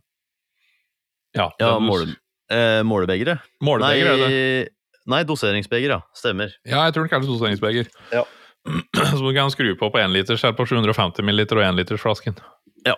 [1.34, 2.15] Ja, Ja, måle,
[2.52, 3.41] eh, målebegeret.
[3.62, 4.30] målebeger, er det?
[4.30, 6.02] Nei, nei, doseringsbeger, ja.
[6.15, 6.54] Stemmer.
[6.65, 7.89] Ja, jeg tror den kalles doseringsbeger.
[8.13, 8.24] Ja.
[9.12, 12.04] Som du kan skru på på 1 liters her på 750 ml og 1 liters
[12.04, 12.38] flasken.
[12.88, 12.96] Ja.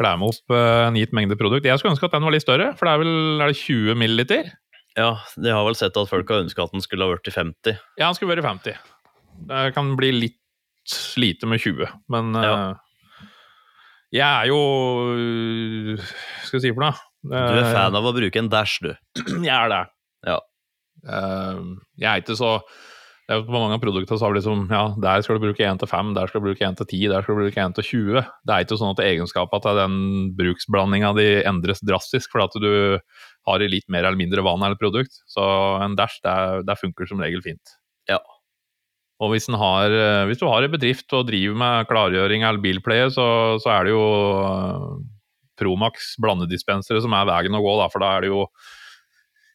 [0.00, 1.64] Klemme opp eh, en gitt mengde produkt.
[1.64, 3.96] Jeg skulle ønske at den var litt større, for det er vel er det 20
[3.96, 4.24] ml?
[4.94, 7.34] Ja, de har vel sett at folk har ønska at den skulle ha vært i
[7.34, 7.78] 50.
[7.98, 8.90] Ja, den skulle vært i 50.
[9.48, 10.40] Det kan bli litt
[11.16, 12.52] lite med 20, men ja.
[12.76, 12.84] uh,
[14.14, 14.58] jeg er jo
[15.16, 16.02] øh,
[16.44, 16.92] Skal jeg si for noe?
[17.24, 18.92] Du er fan av å bruke en dash, du.
[19.46, 19.84] Jeg er det.
[20.28, 20.40] Ja.
[21.04, 21.62] Eh,
[22.00, 22.58] jeg er ikke så
[23.24, 25.64] det er På mange av produktene så har vi liksom Ja, der skal du bruke
[25.64, 27.76] 1 til 5, der skal du bruke 1 til 10, der skal du bruke 1
[27.78, 28.26] til 20.
[28.44, 29.96] Det er ikke sånn at egenskapene til den
[30.36, 33.00] bruksblandinga di endres drastisk for at du
[33.48, 35.22] har i litt mer eller mindre vann eller produkt.
[35.30, 35.44] Så
[35.80, 36.36] en dash, det,
[36.68, 37.76] det funker som regel fint.
[38.12, 38.20] Ja.
[39.24, 43.08] Og hvis, har, eh, hvis du har en bedrift og driver med klargjøring eller bilplayer,
[43.14, 43.26] så,
[43.62, 44.04] så er det jo
[44.44, 44.88] eh,
[45.60, 48.48] Promax blandedispensere som er veien å gå, da, for da er det jo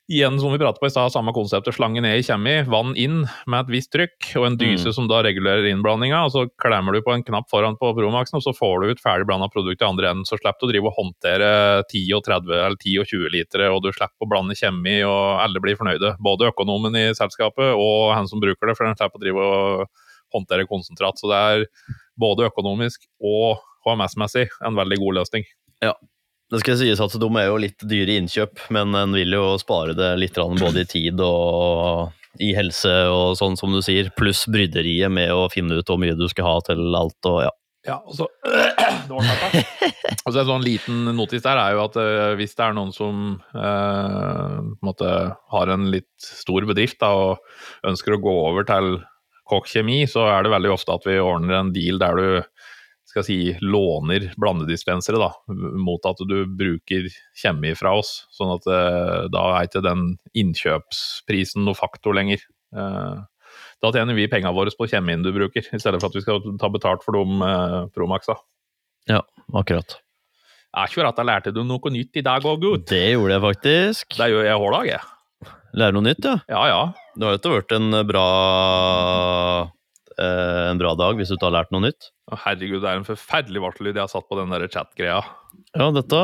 [0.09, 1.75] Igjen, som vi pratet på i stad, samme konseptet.
[1.77, 4.93] Slange ned i kjemi, vann inn med et visst trykk, og en dyse Mm.
[4.95, 6.25] som da regulerer innblandinga.
[6.25, 8.99] og Så klemmer du på en knapp foran på Promaxen, og så får du ut
[8.99, 10.25] ferdig blanda produkt i andre enden.
[10.25, 13.69] Så slipper du å drive og håndtere 10 og 30 eller 10 og 20 litere,
[13.69, 16.17] og du slipper å blande kjemi, og alle blir fornøyde.
[16.17, 19.87] Både økonomen i selskapet og han som bruker det, for han slipper å drive og
[20.33, 21.21] håndtere konsentrat.
[21.21, 21.65] Så det er
[22.17, 25.45] både økonomisk og HMS-messig en veldig god løsning.
[26.49, 29.51] Det skal sies at de er jo litt dyre i innkjøp, men en vil jo
[29.61, 34.47] spare det litt både i tid og i helse og sånn som du sier, pluss
[34.49, 37.53] bryderiet med å finne ut hvor mye du skal ha til alt og ja.
[37.87, 40.15] Ja, og så Det var klart, da.
[40.27, 43.21] En sånn liten notis der er jo at eh, hvis det er noen som
[43.55, 45.13] eh, måtte,
[45.53, 48.97] har en litt stor bedrift da, og ønsker å gå over til
[49.49, 52.27] Kokk Kjemi, så er det veldig ofte at vi ordner en deal der du
[53.09, 55.31] skal si, låner blandedispensere da,
[55.81, 58.27] mot at du bruker kjemi fra oss.
[58.35, 62.43] Sånn at eh, da er ikke den innkjøpsprisen noe faktor lenger.
[62.75, 63.15] Eh,
[63.81, 66.43] da tjener vi pengene våre på kjemien du bruker, i stedet for at vi skal
[66.61, 68.37] ta betalt for de eh, Promaxa.
[69.57, 69.97] Akkurat.
[70.77, 72.91] Er ikke rett, jeg lærte du noe nytt i dag òg, gutt.
[72.91, 74.19] Det gjorde jeg faktisk.
[74.19, 75.55] Det gjør jeg hver dag, jeg.
[75.79, 76.37] Lærer noe nytt, ja.
[76.49, 76.81] Ja ja.
[77.15, 78.27] Det har jo ikke vært en bra
[80.19, 82.11] eh, en bra dag hvis du ikke har lært noe nytt.
[82.29, 85.21] Herregud, det er en forferdelig varselyd jeg har satt på den der chat-greia.
[85.73, 86.23] Ja, dette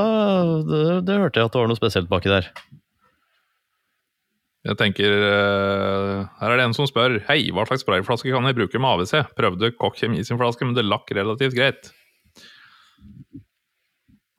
[0.69, 2.51] det, det hørte jeg at det var noe spesielt baki der.
[4.65, 8.57] Jeg tenker eh, Her er det en som spør Hei, hva slags sprayflaske kan jeg
[8.57, 9.35] bruke med AWC?
[9.37, 11.91] Prøvde Kokk Kjemi sin flaske, men det lakk relativt greit.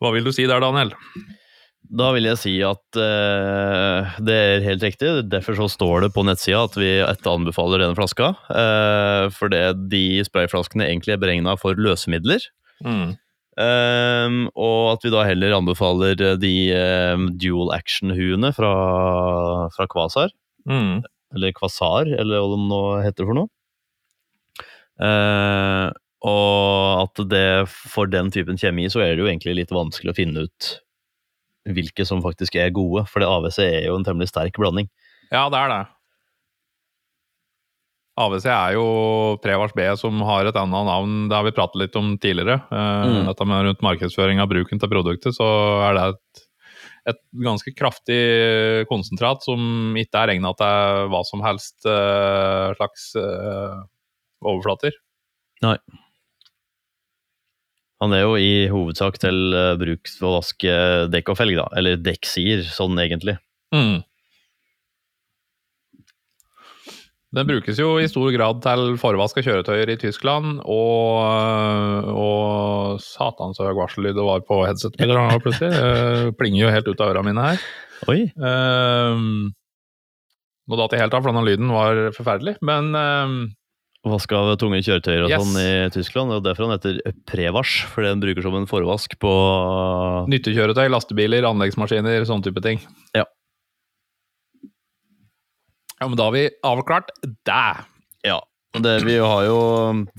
[0.03, 0.93] Hva vil du si der, Daniel?
[1.87, 5.11] Da vil jeg si at eh, det er helt riktig.
[5.31, 8.33] Derfor så står det på nettsida at vi etter anbefaler denne flaska.
[8.51, 12.43] Eh, for det de sprayflaskene egentlig er beregna for løsemidler.
[12.83, 13.15] Mm.
[13.57, 18.73] Eh, og at vi da heller anbefaler de eh, dual action-huene fra,
[19.77, 20.35] fra Kvasar.
[20.69, 21.05] Mm.
[21.37, 23.53] Eller Kvasar, eller hva det nå heter for noe.
[24.97, 25.87] Eh,
[26.27, 30.17] og at det for den typen kjemi så er det jo egentlig litt vanskelig å
[30.17, 30.71] finne ut
[31.75, 34.89] hvilke som faktisk er gode, for det AWC er jo en temmelig sterk blanding.
[35.33, 35.83] Ja, det er det.
[38.17, 38.85] AWC er jo
[39.45, 41.17] Prevars B, som har et annet navn.
[41.29, 42.63] Det har vi pratet litt om tidligere.
[42.73, 43.27] Eh, Mm.
[43.29, 45.47] Dette med rundt markedsføring av bruken til produktet, så
[45.85, 46.47] er det et,
[47.13, 54.97] et ganske kraftig konsentrat som ikke er egna til hva som helst eh, slags overflater.
[55.63, 56.06] overflater.
[58.05, 60.75] Han er jo i hovedsak til eh, bruk for å vaske
[61.13, 61.71] dekk og felg, da.
[61.79, 63.39] Eller dekksider, sånn egentlig.
[63.75, 64.05] Mm.
[67.37, 73.61] Den brukes jo i stor grad til forvask av kjøretøyer i Tyskland, og, og satans
[73.61, 75.73] høy varsellyd det var på headsetet mitt nå plutselig.
[75.75, 77.67] Det Plinger jo helt ut av ørene mine her.
[78.13, 78.21] Oi!
[78.37, 79.53] Um,
[80.67, 82.57] nå datt jeg helt av, for denne lyden var forferdelig.
[82.65, 83.37] Men ehm,
[84.07, 85.43] Vaske av tunge kjøretøyer og Yes.
[85.43, 86.31] sånn i Tyskland.
[86.31, 89.33] og Derfor han heter Prevars, fordi den bruker som en forvask på
[90.31, 92.79] nyttekjøretøy, lastebiler, anleggsmaskiner, sånne type ting.
[93.17, 93.25] Ja.
[95.97, 97.87] Ja, men da har vi avklart det.
[98.27, 98.41] Ja.
[98.77, 99.61] Det, vi har jo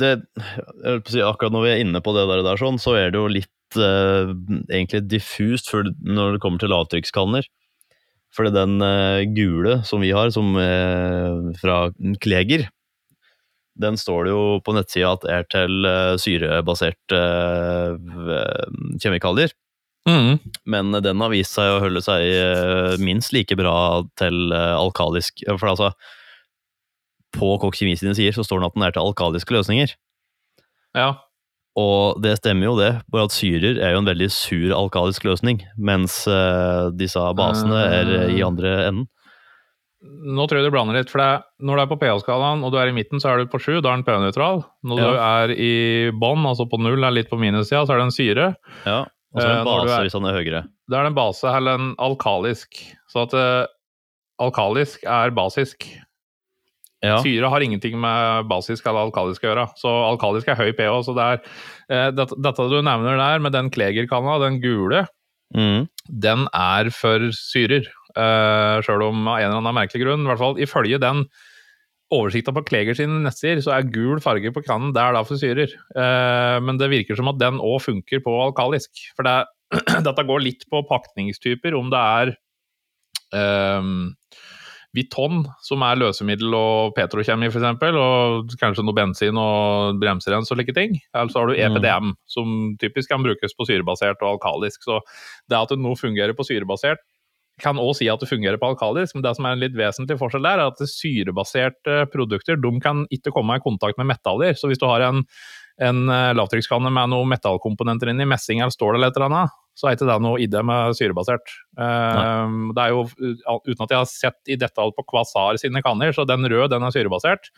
[0.01, 2.95] det, jeg vil si, Akkurat når vi er inne på det der, der sånn, så
[2.97, 4.31] er det jo litt uh,
[4.73, 7.45] egentlig diffust for når det kommer til lavtrykkskanner.
[8.33, 11.77] For den eh, gule som vi har, som er fra
[12.21, 12.67] Kleger,
[13.77, 15.87] den står det jo på nettsida at er til
[16.21, 17.21] syrebaserte
[19.03, 19.53] kjemikalier.
[20.07, 20.37] Mm.
[20.63, 25.89] Men den har vist seg å holde seg minst like bra til alkalisk For altså,
[27.35, 29.91] på Kokk Kjemi sine sider så står det at den er til alkaliske løsninger.
[30.95, 31.09] Ja.
[31.77, 32.93] Og det stemmer jo, det.
[33.13, 36.23] Bare at syrer er jo en veldig sur alkalisk løsning, mens
[36.97, 39.05] disse basene er i andre enden.
[40.07, 42.79] Nå tror jeg du blander litt, for det, når du er på pH-skalaen og du
[42.81, 44.63] er i midten, så er du på 7, da er den pH-nøytral.
[44.87, 45.05] Når ja.
[45.07, 45.75] du er i
[46.15, 48.49] bånn, altså på null, er litt på minussida, så er det en syre.
[48.87, 49.03] Ja,
[49.37, 50.63] og så er det en base er, hvis den er høyere.
[50.87, 52.79] Da er det en base eller en alkalisk.
[53.11, 53.69] Så at uh,
[54.43, 55.87] alkalisk er basisk.
[57.05, 57.19] Ja.
[57.21, 59.67] Syre har ingenting med basisk eller alkalisk å gjøre.
[59.77, 60.95] Så alkalisk er høy pH.
[61.05, 61.43] Så det er,
[61.91, 65.05] uh, dette, dette, du nevner der, med den Klegerkanna, den gule,
[65.55, 65.85] mm.
[66.07, 67.91] den er for syrer.
[68.17, 71.25] Eh, Sjøl om av en eller annen merkelig grunn, i hvert fall ifølge den
[72.13, 75.73] oversikta på Kleger sine nettsider, så er gul farge på kranen der da for syrer.
[75.91, 78.93] Uh, men det virker som at den òg funker på alkalisk.
[79.17, 79.41] For det,
[80.07, 82.31] dette går litt på pakningstyper, om det er
[83.35, 84.13] um,
[84.95, 90.73] Viton, som er løsemiddel og petrokjemi f.eks., og kanskje noe bensin og bremserens og like
[90.77, 90.95] ting.
[91.11, 92.17] Eller så har du EPDM, mm.
[92.31, 94.87] som typisk kan brukes på syrebasert og alkalisk.
[94.87, 95.01] Så
[95.51, 97.03] det at det nå fungerer på syrebasert,
[97.61, 100.19] kan òg si at det fungerer på alkalisk, men det som er en litt vesentlig
[100.21, 104.53] forskjell der, er at syrebaserte produkter de kan ikke komme i kontakt med metaller.
[104.57, 105.23] Så hvis du har en,
[105.81, 109.89] en eh, lavtrykkskanne med noen metallkomponenter inni, messing eller stål eller et eller annet, så
[109.89, 111.51] er ikke det noe idé med syrebasert.
[111.77, 113.03] Uh, det er jo,
[113.67, 116.85] Uten at jeg har sett i detalj på Kvasar sine kanner, så den røde den
[116.85, 117.51] er syrebasert.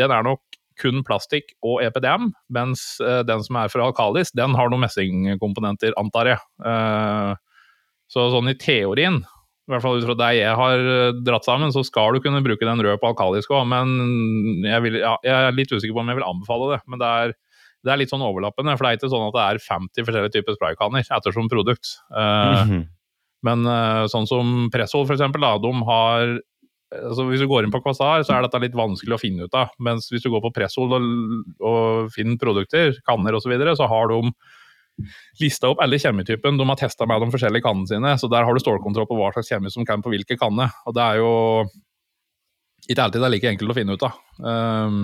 [0.00, 0.40] Den er nok
[0.80, 5.96] kun plastikk og EPDM, mens uh, den som er fra Alkalis, den har noen messingkomponenter,
[6.00, 6.44] antar jeg.
[6.64, 7.36] Uh,
[8.12, 9.20] så sånn i teorien,
[9.66, 10.82] i hvert fall ut fra deg jeg har
[11.26, 15.00] dratt sammen, så skal du kunne bruke den røde på alkalisk òg, men jeg, vil,
[15.02, 16.80] ja, jeg, er litt usikker på om jeg vil anbefale det.
[16.86, 17.34] Men det er
[17.86, 20.34] det er litt sånn overlappende, for det er ikke sånn at det er 50 forskjellige
[20.34, 21.92] typer spraykanner ettersom produkt.
[22.10, 22.84] Uh, mm -hmm.
[23.46, 26.40] Men uh, sånn som Presshold, eksempel, de har
[26.94, 29.54] altså Hvis du går inn på Kvasar, så er dette litt vanskelig å finne ut
[29.54, 29.68] av.
[29.82, 31.02] Mens hvis du går på Presshold og,
[31.58, 34.30] og finner produkter, kanner osv., så, videre, så har de
[35.40, 38.14] lista opp alle kjemitypen de har testa med de forskjellige kannene sine.
[38.20, 40.68] Så der har du stålkontroll på hva slags kjemi som kan på hvilke kanne.
[40.86, 41.32] Og det er jo
[42.86, 44.18] ikke alltid det er like enkelt å finne ut av.
[44.38, 45.00] Um,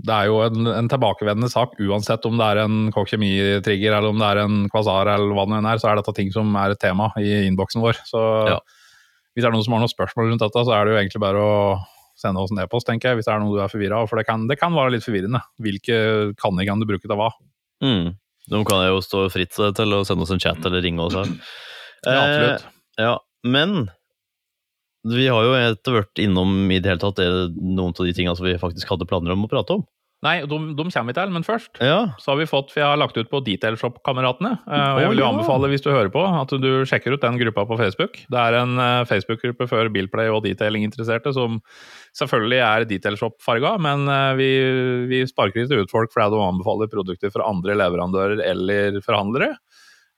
[0.00, 4.14] det er jo en, en, tilbakevendende sak uansett om det er en Kokk Kjemi-trigger eller
[4.14, 6.54] om det er en kvasar eller hva det nå er, så er dette ting som
[6.56, 8.00] er et tema i innboksen vår.
[8.08, 8.58] Så ja.
[9.34, 11.24] hvis det er noen som har noen spørsmål rundt dette, så er det jo egentlig
[11.26, 11.58] bare å
[12.20, 14.08] sende oss en e-post, tenker jeg, hvis det er noe du er forvirra av.
[14.10, 15.40] For det kan, det kan, være litt forvirrende.
[15.62, 16.00] Hvilke
[16.40, 17.30] kanner kan du bruke til hva?
[17.84, 18.12] Mm.
[18.48, 21.32] De kan jo stå fritt til å sende oss en chat eller ringe oss her.
[22.00, 22.62] Ja, absolutt.
[22.96, 23.90] Eh, ja, men
[25.04, 28.46] vi har jo etter hvert innom i det hele tatt noen av de tingene som
[28.48, 29.82] vi faktisk hadde planer om å prate om.
[30.20, 32.00] Nei, de, de kommer vi til, men først ja.
[32.20, 34.50] så har vi fått, for jeg har lagt ut på Detailshop-kameratene.
[34.68, 37.64] og jeg vil jo anbefale, hvis du hører på, at du sjekker ut den gruppa
[37.70, 38.20] på Facebook.
[38.28, 41.56] Det er en uh, Facebook-gruppe for bilplay og detailing-interesserte som
[42.20, 44.50] selvfølgelig er Detailshop-farga, men uh, vi,
[45.08, 49.54] vi sparker ikke ut folk fordi de anbefaler produkter fra andre leverandører eller forhandlere.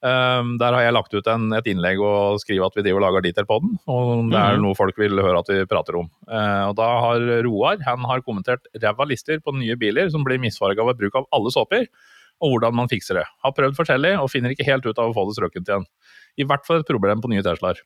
[0.03, 3.05] Um, der har jeg lagt ut en, et innlegg og skriver at vi driver og
[3.05, 3.77] lager detail på den.
[3.87, 4.65] Og det er mhm.
[4.65, 6.09] noe folk vil høre at vi prater om.
[6.27, 10.43] Uh, og da har Roar han har kommentert ræva lister på nye biler som blir
[10.43, 11.87] misfarga ved bruk av alle såper,
[12.43, 13.27] og hvordan man fikser det.
[13.47, 15.87] Har prøvd forskjellig og finner ikke helt ut av å få det strøkent igjen.
[16.35, 17.79] I hvert fall et problem på nye Teslaer.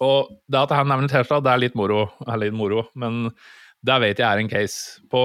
[0.00, 3.26] Og det at han nevner Tesla, det er litt moro, er litt moro men
[3.84, 5.00] det vet jeg er en case.
[5.12, 5.22] På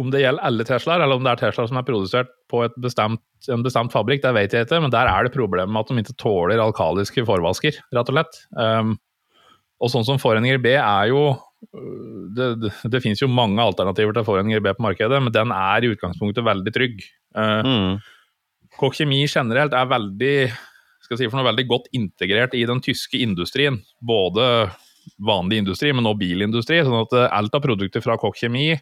[0.00, 3.22] om det gjelder alle Teslaer, eller om det er Tesla som er produsert på bestemt,
[3.52, 6.02] en bestemt fabrikk, det vet jeg ikke, men der er det problemet med at de
[6.02, 8.40] ikke tåler alkaliske forvasker, rett og slett.
[8.56, 8.96] Um,
[9.80, 11.22] og sånn som Foreninger B er jo
[11.60, 15.84] Det, det, det finnes jo mange alternativer til Foreninger B på markedet, men den er
[15.84, 17.02] i utgangspunktet veldig trygg.
[17.36, 17.90] Uh, mm.
[18.80, 20.34] Kjemi generelt er veldig
[21.04, 23.76] skal si noe veldig godt integrert i den tyske industrien.
[24.00, 24.70] Både
[25.20, 26.80] vanlig industri, men også bilindustri.
[26.86, 28.72] sånn at alt av produkter fra Kokk Kjemi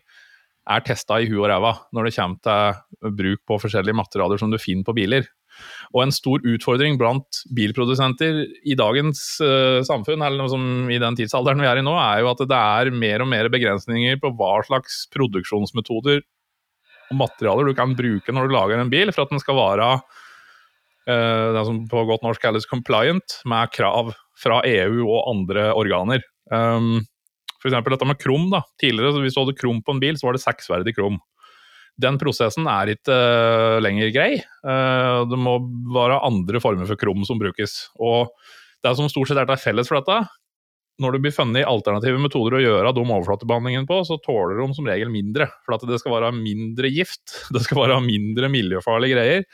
[0.68, 4.52] er testa i huet og ræva når det kommer til bruk på forskjellige materialer som
[4.52, 5.28] du finner på biler.
[5.94, 11.62] Og en stor utfordring blant bilprodusenter i dagens uh, samfunn, eller som i den tidsalderen
[11.62, 14.58] vi er i nå, er jo at det er mer og mer begrensninger på hva
[14.68, 16.22] slags produksjonsmetoder
[17.08, 19.92] og materialer du kan bruke når du lager en bil, for at den skal være
[19.98, 26.22] uh, det som på godt norsk kalles compliant med krav fra EU og andre organer.
[26.52, 27.00] Um,
[27.58, 27.74] F.eks.
[27.74, 28.48] dette med krom.
[28.52, 28.62] da.
[28.80, 31.18] Tidligere, Hvis du hadde krom på en bil, så var det seksverdig krom.
[31.98, 34.32] Den prosessen er ikke uh, lenger grei.
[34.62, 35.58] Uh, det må
[35.94, 37.88] være andre former for krom som brukes.
[37.98, 38.30] Og
[38.86, 40.20] det som stort sett er felles for dette,
[41.02, 44.86] når det blir funnet alternative metoder å gjøre de overflatebehandlingene på, så tåler de som
[44.86, 45.46] regel mindre.
[45.66, 49.48] For at det skal være mindre gift, det skal være mindre miljøfarlige greier,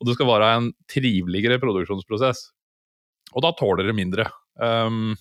[0.00, 2.50] og det skal være en triveligere produksjonsprosess.
[3.36, 4.28] Og da tåler det mindre.
[4.56, 5.14] Um,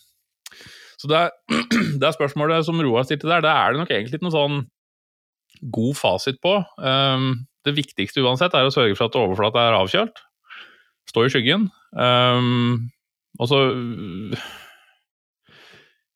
[1.06, 1.34] så det er,
[2.00, 4.62] det er, spørsmålet som Roar stilte der, det er det nok egentlig ikke noen sånn
[5.76, 6.58] god fasit på.
[6.82, 10.20] Um, det viktigste uansett er å sørge for at overflata er avkjølt.
[11.10, 11.70] Stå i skyggen.
[11.96, 12.90] Um,
[13.40, 13.62] og så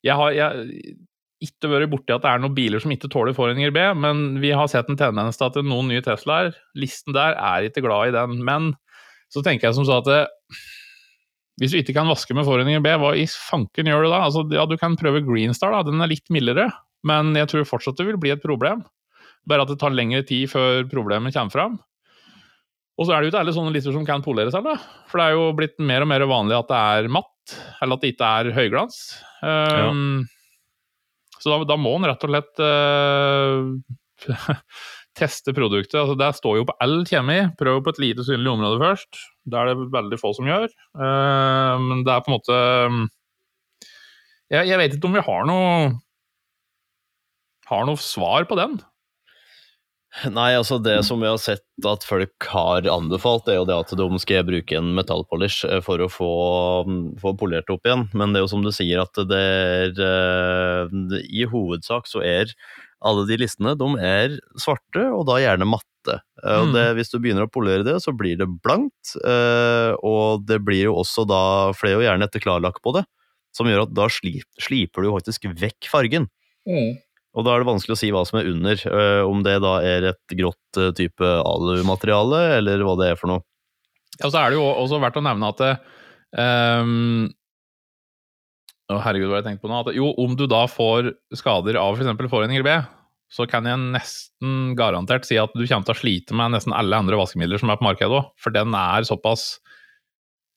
[0.04, 0.96] jeg har jeg,
[1.44, 4.52] ikke vært borti at det er noen biler som ikke tåler forhenger B, men vi
[4.56, 8.16] har sett en tendens til at noen nye Teslaer, listen der, er ikke glad i
[8.16, 8.42] den.
[8.44, 8.74] Men
[9.32, 10.10] så tenker jeg som så at
[11.60, 14.22] hvis du ikke kan vaske med forhindringer B, hva i fanken gjør du da?
[14.24, 16.70] Altså, ja, du kan prøve Greenstar, da, den er litt mildere,
[17.06, 18.82] men jeg tror fortsatt det vil bli et problem.
[19.48, 21.78] Bare at det tar lengre tid før problemet kommer fram.
[23.00, 24.74] Og så er det jo ikke alle sånne lister som kan polere seg, da.
[25.08, 28.04] for det er jo blitt mer og mer vanlig at det er matt, eller at
[28.04, 28.98] det ikke er høyglans.
[29.40, 30.28] Um, ja.
[31.40, 34.34] Så da, da, må en rett og slett uh,
[35.20, 35.96] teste produktet.
[36.02, 37.40] Altså, det står jo på all kjemi.
[37.60, 39.22] Prøv på et lite synlig område først.
[39.50, 40.68] Det er det veldig få som gjør.
[40.94, 42.60] Uh, men det er på en måte
[44.50, 45.74] jeg, jeg, vet ikke om vi har noe
[47.70, 48.80] har noe svar på den.
[50.34, 53.92] Nei, altså det som vi har sett at folk har anbefalt, er jo det at
[53.94, 56.30] de skal bruke en metallpolish eh, for å få,
[57.22, 58.08] få polert opp igjen.
[58.10, 62.50] Men det er jo som du sier, at det er eh, I hovedsak så er
[63.06, 65.89] alle de listene de er svarte, og da gjerne matte.
[66.08, 66.96] Eh, og det, mm.
[66.98, 69.14] hvis du begynner å polere det, så blir det blankt.
[69.20, 71.42] Og det blir jo også da
[71.76, 73.04] flere og gjerne etter klarlakk på det,
[73.56, 76.28] som gjør at da sliper du faktisk vekk fargen.
[76.68, 76.98] Mm.
[77.38, 79.76] Og da er det vanskelig å si hva som er under, uh, om det da
[79.86, 83.44] er et grått type alumateriale, eller hva det er for noe.
[84.18, 85.70] Ja, så er det jo også verdt å nevne at det,
[86.34, 87.28] um,
[88.90, 89.82] å, herregud, hva jeg tenkt på nå.
[89.84, 92.10] At, jo, om du da får skader av f.eks.
[92.10, 92.74] For forurensning B,
[93.30, 96.98] så kan jeg nesten garantert si at du kommer til å slite med nesten alle
[96.98, 98.32] andre vaskemidler som er på markedet òg.
[98.42, 99.60] For den er såpass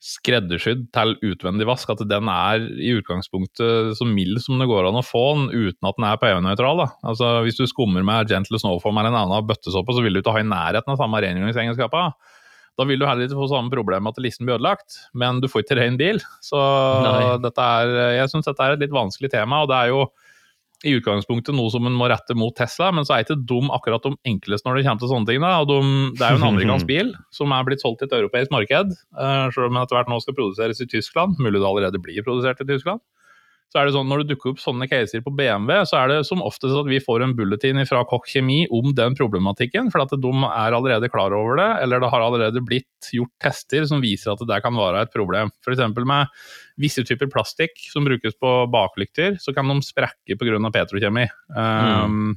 [0.04, 5.00] skreddersydd til utvendig vask at den er i utgangspunktet så mild som det går an
[5.00, 6.82] å få den uten at den er pH-nøytral.
[7.08, 10.34] Altså, hvis du skummer med Gentle Snowform eller en annen bøttesåpe, så vil du ikke
[10.36, 12.12] ha i nærheten av samme rengjøringsegenskaper.
[12.74, 15.64] Da vil du heller ikke få samme problem at listen blir ødelagt, men du får
[15.64, 16.20] ikke ren bil.
[16.44, 19.62] Så er, jeg syns dette er et litt vanskelig tema.
[19.62, 20.08] og det er jo
[20.84, 24.04] i utgangspunktet noe som en må rette mot Tesla, men så er ikke dum akkurat
[24.06, 25.44] de enkleste når det kommer til sånne ting.
[25.44, 25.54] Da.
[25.70, 25.80] De,
[26.20, 29.48] det er jo en amerikansk bil som er blitt solgt i et europeisk marked, uh,
[29.56, 31.40] selv om den etter hvert nå skal produseres i Tyskland.
[31.40, 33.04] Mulig det allerede blir produsert i Tyskland
[33.74, 36.18] så er det sånn når det dukker opp sånne caser på BMW, så er det
[36.28, 40.14] som oftest at vi får en bulletin fra Kokk Kjemi om den problematikken, for at
[40.14, 44.36] de er allerede klar over det, eller det har allerede blitt gjort tester som viser
[44.36, 45.50] at det kan være et problem.
[45.66, 45.82] F.eks.
[46.06, 46.46] med
[46.86, 50.62] visse typer plastikk som brukes på baklykter, så kan de sprekke pga.
[50.70, 51.26] petrokjemi.
[51.58, 52.36] Mm.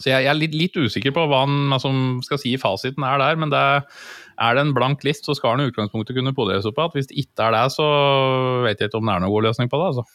[0.00, 1.92] Så jeg, er litt, litt, usikker på hva han altså,
[2.24, 3.60] skal si fasiten er der, men det
[4.40, 6.96] er det en blank list, så skal han i utgangspunktet kunne poderes opp igjen.
[6.96, 7.86] Hvis det ikke er det, så
[8.64, 9.92] vet jeg ikke om det er noen god løsning på det.
[9.92, 10.06] altså.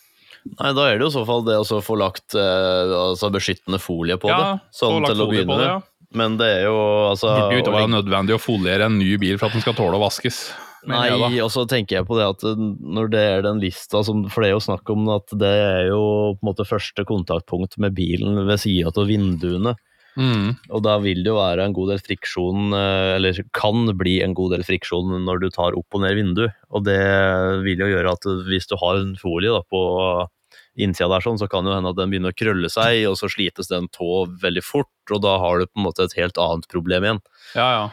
[0.45, 3.81] Nei, Da er det jo i så fall det å få lagt eh, altså beskyttende
[3.81, 4.73] folie på ja, det.
[4.77, 5.67] Sånn til å begynne med.
[5.69, 5.79] Ja.
[6.15, 6.77] Men det er jo
[7.09, 9.75] altså burde jo ikke være nødvendig å foliere en ny bil for at den skal
[9.77, 10.45] tåle å vaskes.
[10.89, 14.43] Nei, og så tenker jeg på det at når det er den lista som For
[14.43, 16.03] det er jo snakk om at det er jo
[16.35, 19.75] på en måte første kontaktpunkt med bilen ved sida av vinduene.
[20.15, 20.53] Mm.
[20.71, 24.35] Og da vil det jo være en god del friksjon, eh, eller kan bli en
[24.37, 26.45] god del friksjon når du tar opp og ned vindu.
[26.71, 27.01] Og det
[27.65, 29.81] vil jo gjøre at hvis du har en folie da, på
[30.79, 33.29] innsida der, sånn, så kan det hende at den begynner å krølle seg, og så
[33.31, 36.67] slites den tå veldig fort, og da har du på en måte et helt annet
[36.71, 37.21] problem igjen.
[37.55, 37.85] Ja, ja.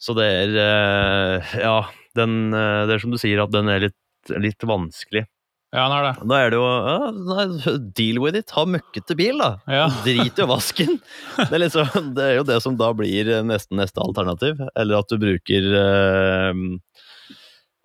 [0.00, 1.80] Så det er eh, Ja,
[2.18, 5.26] den, eh, det er som du sier, at den er litt, litt vanskelig.
[5.70, 6.28] Ja, den er det.
[6.30, 8.50] Da er det jo ja, Deal with it.
[8.56, 9.50] Ha møkkete bil, da.
[9.70, 9.84] Ja.
[10.06, 10.96] Drit i vasken.
[11.38, 14.58] Det er, liksom, det er, jo det som da blir nesten neste alternativ.
[14.74, 16.64] Eller at du bruker øh,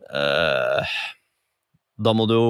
[0.09, 0.95] øh,
[2.01, 2.49] Da må du jo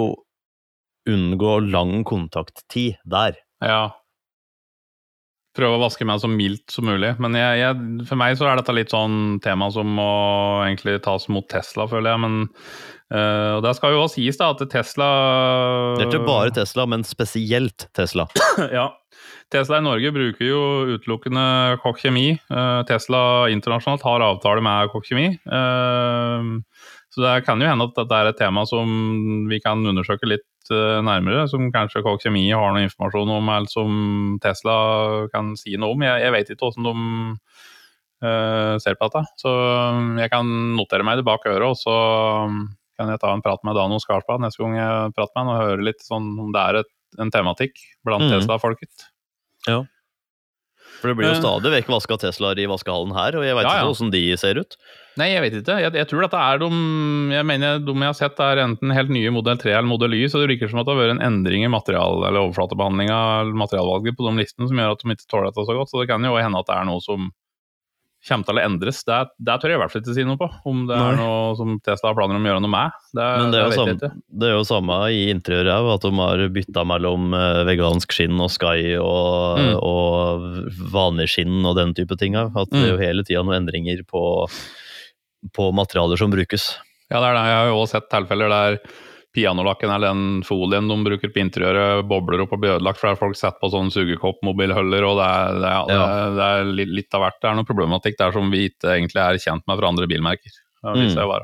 [1.11, 3.35] unngå lang kontakttid der.
[3.61, 3.91] Ja.
[5.55, 7.13] Prøve å vaske meg så mildt som mulig.
[7.23, 10.11] Men jeg, jeg, for meg så er dette litt sånn tema som må
[10.65, 12.23] egentlig tas mot Tesla, føler jeg.
[12.25, 12.35] Men
[13.13, 15.07] uh, det skal jo også sies da at Tesla
[15.95, 18.27] Det er ikke bare Tesla, men spesielt Tesla.
[18.77, 18.89] ja.
[19.53, 20.61] Tesla i Norge bruker jo
[20.97, 21.45] utelukkende
[21.83, 22.33] Kokk Kjemi.
[22.49, 23.21] Uh, Tesla
[23.53, 25.29] internasjonalt har avtale med Kokk Kjemi.
[25.47, 26.59] Uh,
[27.15, 28.89] så det kan jo hende at dette er et tema som
[29.47, 33.49] vi kan undersøke litt litt eh, nærmere, som kanskje Kåk Kjemi har noe informasjon om,
[33.49, 36.01] eller som Tesla kan si noe om.
[36.01, 37.35] Jeg, jeg vet ikke hvordan de
[38.25, 39.25] uh, ser på dette.
[39.37, 40.45] Så um, jeg kan
[40.75, 41.95] notere meg det bak øret, og så
[42.95, 45.69] kan jeg ta en prat med Dano Skarspa neste gang jeg prater med han, og
[45.69, 48.31] høre litt sånn om det er et, en tematikk blant mm.
[48.37, 49.09] Tesla-folket.
[51.01, 51.41] For det blir jo Eh.
[51.41, 53.81] stadig vekk vaska Teslaer i vaskehallen her, og jeg veit Ja, ja.
[53.83, 54.75] ikke åssen de ser ut.
[55.17, 55.75] Nei, jeg vet ikke.
[55.79, 56.69] Jeg, jeg tror dette er de
[57.35, 60.25] Jeg mener de jeg har sett er enten helt nye Modell 3 eller Modell Y,
[60.27, 63.53] så det virker som at det har vært en endring i material, eller overflatebehandlinga eller
[63.55, 65.89] materialvalget på de listene som gjør at de ikke tåler dette så godt.
[65.93, 67.31] Så det kan jo hende at det er noe som
[68.27, 68.99] kommer til å endres.
[69.05, 69.17] Det,
[69.47, 70.47] det tør jeg i hvert fall ikke si noe på.
[70.71, 71.09] Om det Nei.
[71.13, 72.95] er noe som Tesla har planer om å gjøre noe med.
[73.15, 74.09] Det, Men det er, jeg samme,
[74.41, 78.41] det er jo samme i interiøret òg, at de har bytta mellom eh, vegansk skinn
[78.41, 79.75] og Sky og, Mm.
[79.85, 82.33] og vanlig skinn og den type ting.
[82.39, 82.55] òg.
[82.57, 84.23] At det er jo hele tida noen endringer på,
[85.55, 86.71] på materialer som brukes.
[87.11, 87.43] Ja, det er det.
[87.51, 88.79] Jeg har jo også sett tilfeller der
[89.35, 93.39] pianolakken eller den folien de bruker på interiøret, bobler opp og blir ødelagt fordi folk
[93.39, 97.25] setter på sånn sugekoppmobilhuller, og det er, det, er, det, er, det er litt, av
[97.25, 97.41] hvert.
[97.41, 100.63] Det er noe problematikk der som vi ikke egentlig er kjent med fra andre bilmerker.
[100.85, 101.43] Det viser seg å.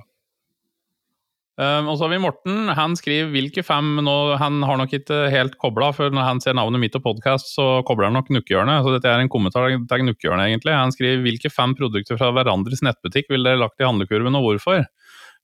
[1.61, 2.71] Um, og så har vi Morten.
[2.73, 6.55] Han skriver hvilke fem nå, Han har nok ikke helt kobla, for når han ser
[6.57, 8.81] navnet mitt og podkast, så kobler han nok Nukkehjørnet.
[8.81, 10.73] Så dette er en kommentar til Nukkehjørnet, egentlig.
[10.73, 14.87] Han skriver hvilke fem produkter fra hverandres nettbutikk ville dere lagt i handlekurven, og hvorfor?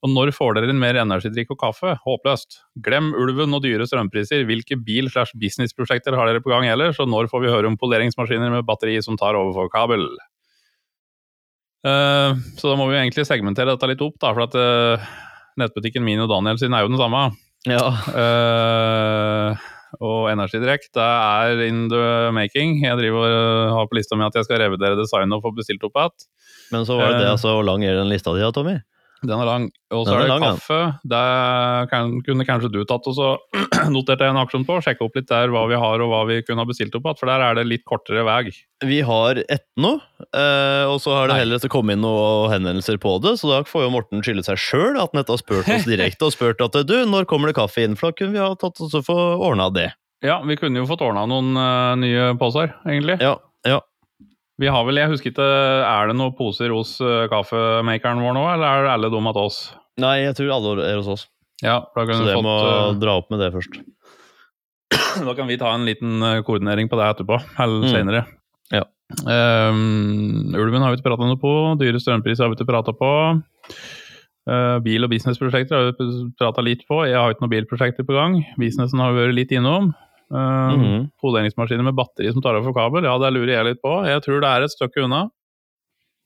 [0.06, 1.96] Og når får dere inn mer energidrikk og kaffe?
[2.04, 2.60] Håpløst.
[2.86, 4.44] Glem ulven og dyre strømpriser.
[4.46, 7.00] Hvilke bil- slash businessprosjekter har dere på gang ellers?
[7.02, 10.06] Og når får vi høre om poleringsmaskiner med batteri som tar over for kabel?
[11.88, 15.10] Uh, så da må vi egentlig segmentere dette litt opp, da, for at uh,
[15.62, 17.30] nettbutikken min og Daniel sin er jo den samme.
[17.68, 19.58] Ja, Uh,
[20.04, 22.82] og energidrikk, det er in the making.
[22.84, 25.86] Jeg driver og har på lista mi at jeg skal revidere designet og få bestilt
[25.88, 26.28] opp igjen.
[26.76, 28.76] Men så var det det, altså, hvor lang er den lista di da, Tommy?
[29.24, 29.68] Den er lang.
[29.96, 30.80] Og så er det kaffe.
[31.08, 31.22] Det
[31.92, 33.30] kan, kunne kanskje du tatt og så
[33.96, 34.78] notert jeg en aksjon på.
[34.84, 37.20] Sjekke opp litt der hva vi har og hva vi kunne ha bestilt opp igjen,
[37.22, 38.52] for der er det litt kortere vei.
[38.86, 43.16] Vi har ett nå, og så har det heller ikke kommet inn noen henvendelser på
[43.24, 46.30] det, så da får jo Morten skylde seg sjøl at han har spurt oss direkte
[46.30, 48.84] og spurt at du, når kommer det kaffe inn, for da kunne vi ha tatt
[48.86, 49.90] oss og få ordna det.
[50.26, 53.20] Ja, vi kunne jo fått ordna noen eh, nye poser, egentlig.
[53.22, 53.36] Ja.
[54.58, 55.48] Vi har vel, jeg husker ikke,
[55.86, 59.44] er det noen poser hos uh, kaffemakeren vår nå, eller er det alle dumme hos
[59.44, 59.60] oss?
[60.02, 61.28] Nei, jeg tror alle er hos oss,
[61.62, 63.78] Ja, da så kunne vi det fått må eh, dra opp med det først.
[65.28, 67.94] Da kan vi ta en liten eh, koordinering på det etterpå, eller Mm.
[67.94, 68.24] senere.
[68.74, 68.84] Ja.
[69.24, 73.12] Um, ulven har vi ikke prata noe på, dyre strømpriser har vi ikke prata på.
[74.48, 77.02] Uh, bil- og businessprosjekter har vi prata litt på.
[77.08, 78.38] Jeg har ikke noen bilprosjekter på gang.
[78.60, 79.90] Businessen har vi vært litt innom.
[80.28, 81.10] Uh, -hmm.
[81.22, 84.04] Poleringsmaskiner med batteri som tar over for kabel, ja det lurer jeg litt på.
[84.06, 85.30] Jeg tror det er et stykke unna.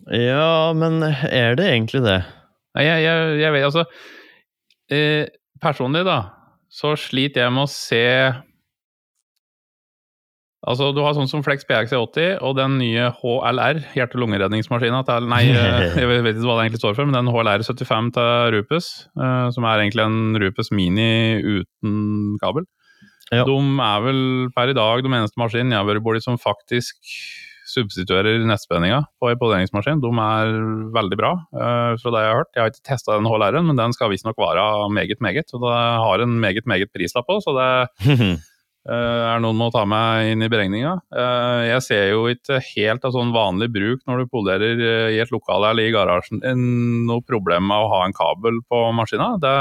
[0.10, 2.24] Ja, men er det egentlig det?
[2.76, 3.84] Nei, jeg, jeg, jeg vet altså
[4.89, 5.28] eh,
[5.62, 6.32] Personlig, da,
[6.72, 8.06] så sliter jeg med å se
[10.62, 15.95] Altså, du har sånn som Flex PXC80 og den nye HLR, hjerte-lungeredningsmaskina til Nei, eh,
[16.02, 19.66] jeg vet ikke hva det egentlig står for, men den HLR75 til Rupes, eh, som
[19.66, 22.70] er egentlig en Rupes Mini uten kabel.
[23.32, 23.46] Ja.
[23.48, 24.22] De er vel
[24.56, 27.00] per i dag de eneste maskinene jeg har vært borti som faktisk
[27.72, 30.02] substituerer nettspenninga på en poleringsmaskin.
[30.04, 30.54] De er
[30.96, 32.54] veldig bra, uh, fra det jeg har hørt.
[32.56, 34.64] Jeg har ikke testa den HLR-en, men den skal visstnok være
[34.94, 35.54] meget, meget.
[35.56, 35.76] Og det
[36.06, 37.70] har en meget, meget prislapp på, så det
[38.20, 38.36] uh,
[39.32, 40.98] er noen må ta meg inn i beregninga.
[41.14, 45.34] Uh, jeg ser jo ikke helt av sånn vanlig bruk når du polerer i et
[45.34, 46.44] lokale eller i garasjen
[47.08, 49.36] noe problem med å ha en kabel på maskina.
[49.42, 49.56] Det,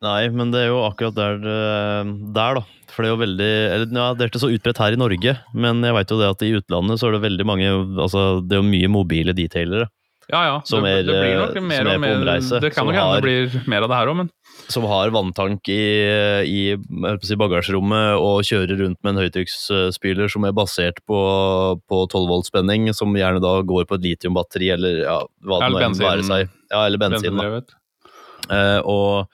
[0.00, 2.62] Nei, men det er jo akkurat der, det- der da.
[2.90, 5.32] For det er jo veldig eller, ja, Det er ikke så utbredt her i Norge,
[5.54, 7.68] men jeg vet jo det at i utlandet så er det veldig mange
[8.02, 9.86] altså Det er jo mye mobile detailere
[10.30, 12.16] ja ja, Som det, er, det blir nok eh, mer som er og på mer
[12.20, 14.30] omreise, Det kan nok hende det blir mer av det her òg, men
[14.70, 15.80] som har vanntank i,
[16.46, 21.18] i bagasjerommet og kjører rundt med en høytrykksspyler som er basert på,
[21.90, 25.70] på 12 volt spenning, som gjerne da går på et litiumbatteri eller ja, hva det
[25.74, 26.06] nå enn bensin.
[26.06, 26.52] være seg.
[26.70, 27.34] Ja, eller bensin.
[27.34, 27.48] Da.
[27.48, 27.74] bensindrevet.
[28.50, 29.26] Eh, og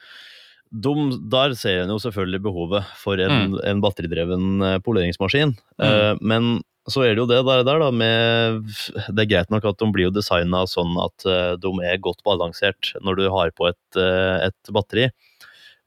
[0.82, 0.92] de,
[1.32, 5.54] der ser en jo selvfølgelig behovet for en, en batteridreven poleringsmaskin.
[5.54, 5.54] poleringsmaskin.
[5.82, 8.66] Eh, men så er det jo det der, der da med
[9.10, 12.22] Det er greit nok at de blir jo designa sånn at eh, de er godt
[12.26, 15.08] balansert når du har på et, eh, et batteri.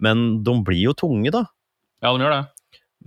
[0.04, 1.46] Men de blir jo tunge, da.
[2.04, 2.46] Ja, de gjør det.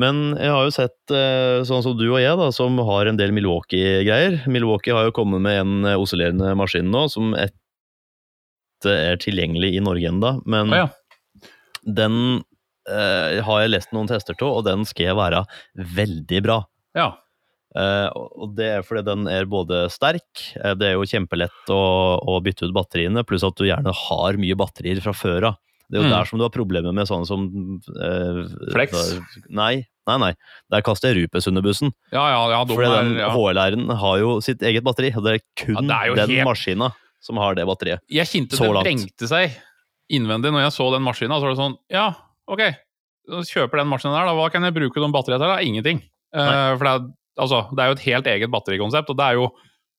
[0.00, 3.18] Men jeg har jo sett, eh, sånn som du og jeg, da, som har en
[3.20, 4.40] del Milwaukee-greier.
[4.48, 9.84] Milwaukee har jo kommet med en eh, oscillerende maskin nå, som ikke er tilgjengelig i
[9.84, 10.32] Norge ennå.
[10.48, 10.88] Men Å ja.
[11.86, 12.42] Den
[12.88, 15.44] eh, har jeg lest noen tester av, og den skal være
[15.76, 16.62] veldig bra.
[16.98, 17.12] ja.
[17.72, 21.78] Eh, og det er fordi den er både sterk, eh, det er jo kjempelett å,
[22.20, 25.54] å bytte ut batteriene, pluss at du gjerne har mye batterier fra før av.
[25.88, 26.12] Det er jo Mm.
[26.12, 28.42] der som du har problemer med sånne som eh,
[28.74, 28.92] Flex?
[28.92, 30.30] da- Nei, nei, nei.
[30.70, 31.94] Der kaster jeg Rupes under bussen.
[32.12, 32.60] Ja, ja, ja.
[32.68, 33.30] Fordi den ja.
[33.32, 36.48] HL-æren har jo sitt eget batteri, og det er kun Ja, det er den helt-
[36.52, 36.92] maskina
[37.24, 38.00] som har det batteriet.
[38.10, 38.84] Jeg kjente Så det langt.
[38.86, 39.56] vrengte seg
[40.12, 41.38] innvendig når jeg så den maskina.
[41.38, 42.06] Så var det sånn Ja,
[42.50, 42.62] ok,
[43.48, 44.36] kjøper den maskinen der, da.
[44.38, 45.52] Hva kan jeg bruke de batteriene til?
[45.52, 45.60] da?
[45.66, 46.02] Ingenting.
[46.32, 47.10] Uh, for det er,
[47.44, 49.52] altså, det er jo et helt eget batterikonsept, og det er jo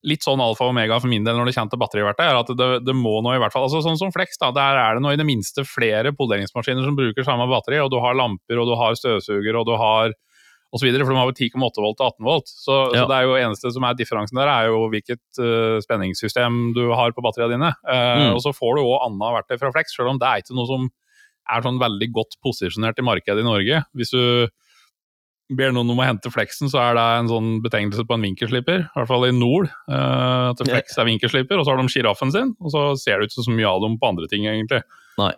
[0.03, 2.49] litt sånn alfa og omega for min del når det kommer til batteriverktøy, er at
[2.59, 5.03] det, det må nå i hvert fall altså Sånn som Flex, da, der er det
[5.05, 8.67] nå i det minste flere poleringsmaskiner som bruker samme batteri, og du har lamper, og
[8.67, 10.11] du har støvsuger, og du har
[10.81, 12.47] videre, for de har jo 10,8 volt til 18 volt.
[12.49, 13.03] Så, Ja.
[13.03, 16.89] så det er jo eneste som er differansen der, er jo hvilket uh, spenningssystem du
[16.97, 17.69] har på batteriene dine.
[17.85, 18.33] Uh, Mm.
[18.33, 20.65] Og så får du òg annet verktøy fra Flex, selv om det er ikke noe
[20.65, 20.89] som
[21.53, 23.83] er sånn veldig godt posisjonert i markedet i Norge.
[23.93, 24.47] Hvis du
[25.53, 28.85] ber noen om å hente Flexen, så er det en sånn betegnelse på en vinkelsliper,
[28.87, 29.67] i hvert fall i nord.
[29.91, 33.27] Uh, at Flex er vinkelsliper, og så har de sjiraffen sin, og så ser det
[33.29, 34.81] ut som så mye av dem på andre ting, egentlig.
[35.19, 35.33] Nei.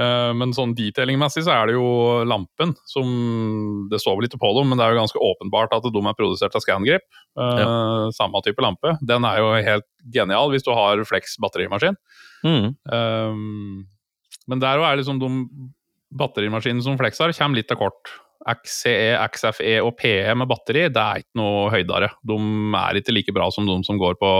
[0.00, 4.52] Eh, Men sånn detailingmessig så er det jo lampen som Det står vel ikke på
[4.56, 7.04] dem, men det er jo ganske åpenbart at de er produsert av Scangrip.
[7.36, 8.96] Eh, Samme type lampe.
[9.04, 11.98] Den er jo helt genial hvis du har Flex batterimaskin.
[12.42, 12.72] Mm.
[12.90, 13.86] Um,
[14.48, 15.28] men der er liksom de
[16.18, 18.16] batterimaskinene som Flex har, kommer litt til kort.
[18.42, 22.08] XCE, XFE og PE med batteri, det er ikke noe høydere.
[22.26, 22.38] De
[22.80, 24.30] er ikke like bra som de som går på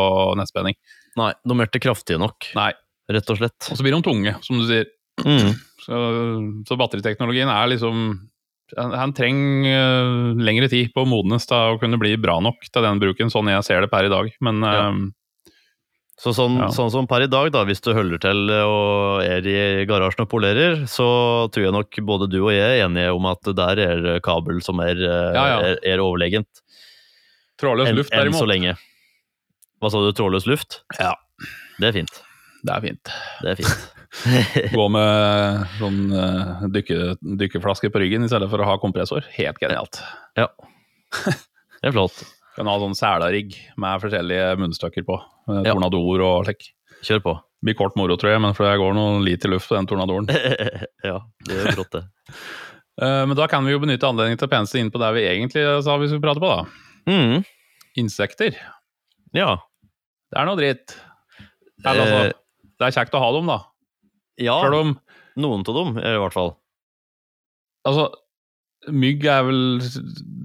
[0.40, 0.74] nettspenning.
[1.20, 2.72] Nei, de er ikke kraftige nok, Nei.
[3.14, 3.68] rett og slett.
[3.70, 4.88] Og så blir de tunge, som du sier.
[5.24, 5.54] Mm.
[5.82, 5.96] Så,
[6.68, 8.20] så batteriteknologien er liksom
[8.78, 12.82] Han trenger eh, lengre tid på å modnes til å kunne bli bra nok til
[12.86, 14.30] den bruken, sånn jeg ser det per i dag.
[14.40, 14.88] Men Ja.
[14.88, 15.10] um,
[16.22, 16.68] Så sånn, Ja.
[16.70, 20.28] sånn som per i dag, da, hvis du holder til og er i garasjen og
[20.30, 24.20] polerer, så tror jeg nok både du og jeg er enige om at der er
[24.22, 25.58] kabel som er, eh, Ja, ja.
[25.72, 26.46] er, er overlegent.
[27.58, 28.76] trådløs en, luft, enn så derimot, lenge.
[29.82, 30.82] Hva sa du, trådløs luft?
[31.00, 31.12] Ja.
[31.80, 32.22] Det er fint.
[32.64, 33.04] det er fint.
[33.42, 33.92] Det er fint.
[34.76, 39.24] Gå med sånn uh, dykke, dykkeflaske på ryggen i stedet for å ha kompressor.
[39.38, 40.02] Helt genialt.
[40.38, 40.48] ja.
[41.82, 42.20] Det er flott.
[42.56, 45.16] Kan ha sånn selarigg med forskjellige munnstykker på.
[45.48, 45.72] eh, Ja.
[45.72, 46.66] Tornadoer og slik.
[47.02, 47.32] Kjør på.
[47.40, 49.88] Det Blir kort moro, tror jeg, men for det går noen liter luft på den
[49.88, 50.28] tornadoren.
[51.08, 51.16] ja,
[51.48, 52.02] det er brått det.
[53.00, 55.24] Eh, men da kan vi jo benytte anledningen til å pense inn på det vi
[55.30, 56.66] egentlig sa vi skulle prate på, da.
[57.08, 57.42] Mm.
[58.04, 58.58] Insekter.
[59.34, 59.56] Ja.
[60.32, 60.96] Det er noe dritt.
[61.86, 62.38] Eller, altså, Eh,
[62.82, 63.58] det er kjekt å ha dem, da.
[64.44, 64.96] Ja, om
[65.40, 66.52] noen av dem i hvert fall.
[67.88, 68.10] Altså,
[68.92, 69.62] mygg er vel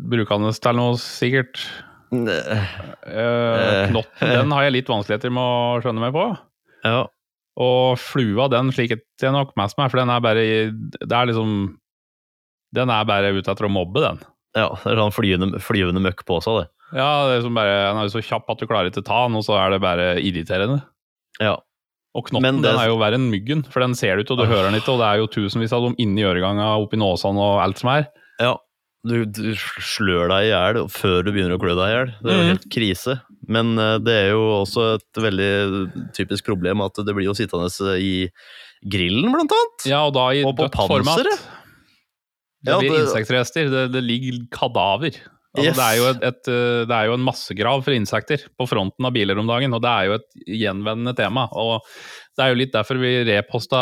[0.10, 1.62] brukende til noe, sikkert.
[2.08, 6.30] Uh, knotten, den har jeg litt vanskeligheter med å skjønne meg på.
[6.88, 7.04] Ja.
[7.58, 11.54] Og flua, den sliker jeg nok mest med, for den er bare Det er liksom
[12.78, 14.20] Den er bare ute etter å mobbe, den.
[14.58, 16.68] ja, det er sånn flyvende, flyvende møkk på seg, det.
[16.96, 19.40] Ja, det er som bare, Den er så kjapp at du klarer ikke ta den,
[19.40, 20.80] og så er det bare irriterende.
[21.42, 21.58] Ja.
[22.16, 24.38] Og knotten det- den er jo verre enn myggen, for den ser du ikke, og
[24.40, 24.50] du oh.
[24.50, 27.62] hører den ikke, og det er jo tusenvis av dem inni øreganga, oppi nåsene og
[27.62, 28.08] alt som er.
[28.40, 28.56] Ja,
[29.06, 32.14] du, du slør deg i hjel før du begynner å klø deg i hjel.
[32.24, 32.52] Det er jo Mhm.
[32.56, 33.22] helt krise.
[33.48, 37.70] Men eh, det er jo også et veldig typisk problem at det blir jo sittende
[38.02, 38.28] i
[38.84, 39.86] grillen, blant annet.
[39.86, 41.06] Ja, og da i Og på dødt format.
[41.06, 41.40] panseret.
[42.66, 45.14] Det Ja, blir det- insektrester, det, det ligger kadaver.
[45.58, 45.78] Altså, Yes.
[45.78, 49.06] det, er jo et, et, eh, det er jo en massegrav for insekter på fronten
[49.10, 50.28] av biler om dagen, og det er jo et
[50.62, 51.48] gjenvendende tema.
[51.52, 51.82] og
[52.38, 53.80] Det er jo litt derfor vi reposta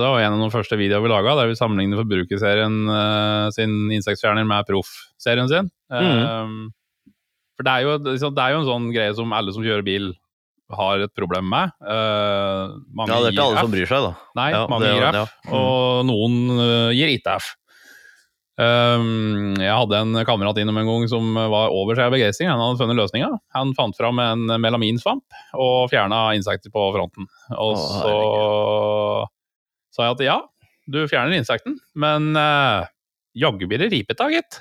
[0.00, 3.90] Det var en av de første videoene vi laga, der vi sammenligner Forbrukerserien uh, sin
[3.92, 5.68] Insektfjerner med proffserien sin.
[5.92, 6.16] Mm.
[6.24, 6.72] Eh,
[7.58, 9.84] for det er, jo, liksom, det er jo en sånn greie som alle som kjører
[9.84, 10.12] bil,
[10.70, 11.70] har et problem med.
[11.80, 12.76] Uh,
[13.08, 13.64] Ja, det er ikke alle F.
[13.64, 14.10] som bryr seg, da.
[14.36, 15.24] Nei, Ja, mange det- gir F, ja.
[15.48, 15.54] Mm.
[15.58, 17.54] og noen uh, gir ikke F.
[18.58, 22.48] Um, jeg hadde en kamerat innom en gang som var over seg av begeistring.
[22.50, 23.30] Han hadde funnet løsninga.
[23.54, 27.28] Han fant fram en melaminsvamp og fjerna insekter på fronten.
[27.54, 28.14] Og Åh, så
[29.94, 30.38] sa jeg at ja,
[30.90, 32.88] du fjerner insekten, men uh,
[33.38, 34.60] jaggu blir det ripete, gitt.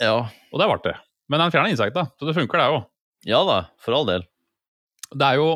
[0.00, 0.22] Ja.
[0.52, 0.96] Og det ble det.
[1.32, 2.84] Men han fjerna insekta, så det funker, det òg.
[3.26, 4.24] ja da, for all del.
[5.12, 5.50] Det er jo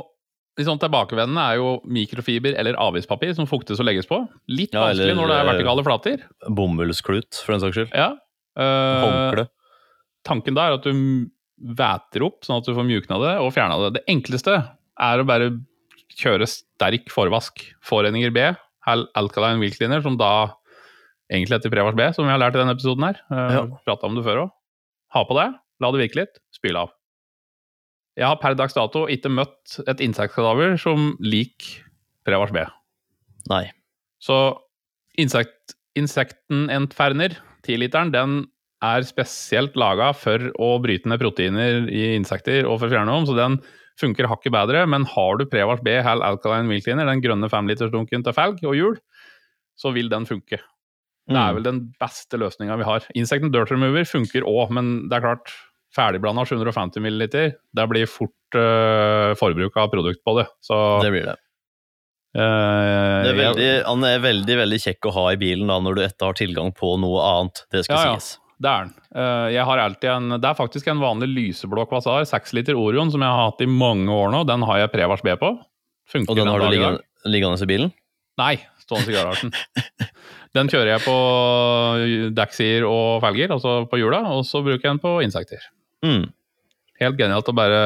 [0.59, 4.19] litt sånn tilbakevendende er jo mikrofiber eller avispapir som fuktes og legges på.
[4.51, 6.25] Litt Ja, vanskelig eller, når det er eh, vertikale flater.
[6.49, 7.95] Bomullsklut, for den saks skyld.
[7.97, 8.11] Ja.
[8.59, 9.47] Eh, Håndkle.
[10.27, 11.31] tanken da er at du
[11.61, 13.93] væter opp, sånn at du får mjukna det og fjerna det.
[14.01, 14.59] Det enkleste
[15.01, 15.51] er å bare
[16.21, 17.63] kjøre sterk forvask.
[17.87, 18.49] Foreninger B,
[18.91, 20.51] Alkaline Wheel Cleaner, som da
[21.31, 23.21] egentlig heter Prevars B, som vi har lært i denne episoden her.
[23.31, 23.63] Uh, Ja.
[23.87, 24.51] Prata om det før òg.
[25.15, 25.49] Ha på det,
[25.81, 26.91] la det virke litt, spyle av.
[28.21, 31.71] Jeg har per dags dato ikke møtt et insektkadaver som lik
[32.29, 32.67] Prevars B.
[33.49, 33.65] Nei.
[34.21, 34.37] Så
[35.21, 38.43] insekt, insekten entferner, 10-literen, den
[38.85, 43.29] er spesielt laga for å bryte ned proteiner i insekter og for å fjerne dem,
[43.29, 43.57] så den
[44.01, 44.85] funker hakket bedre.
[44.89, 48.77] Men har du Prevars B Hal Alkaline Milk Cleaner, den grønne femlitersdunken til felg og
[48.77, 49.01] hjul,
[49.81, 50.61] så vil den funke.
[51.31, 53.05] Det er vel den beste løsninga vi har.
[53.17, 55.53] Insekten Dirt Remover funker òg, men det er klart
[55.95, 57.25] ferdigblanda 750 ml,
[57.77, 60.47] det blir fort uh, forbruk av produkt på det.
[60.65, 61.37] Så Det blir det.
[62.39, 65.99] uh, det er veldig, han er veldig veldig kjekk å ha i bilen da, når
[65.99, 67.65] du etter har tilgang på noe annet.
[67.73, 68.47] Det skal Ja, ja.
[68.61, 68.91] Det er den.
[69.17, 73.09] Uh, jeg har alltid en, det er faktisk en vanlig lyseblå Kvasar, 6 liter Orion,
[73.13, 74.43] som jeg har hatt i mange år nå.
[74.45, 75.55] Den har jeg Prevars B på.
[76.13, 77.95] Funker Og den har du liggende, liggende i bilen?
[78.41, 79.55] Nei, stående i garasjen.
[80.57, 81.17] den kjører jeg på
[82.37, 85.65] dekksider og felger, altså på hjula, og så bruker jeg den på insekter.
[86.07, 86.29] Mm.
[87.01, 87.81] Helt genialt å bare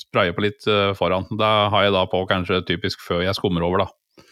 [0.00, 1.26] spraye på litt eh, foran.
[1.40, 4.24] Da har jeg da på kanskje typisk før jeg skummer over, da.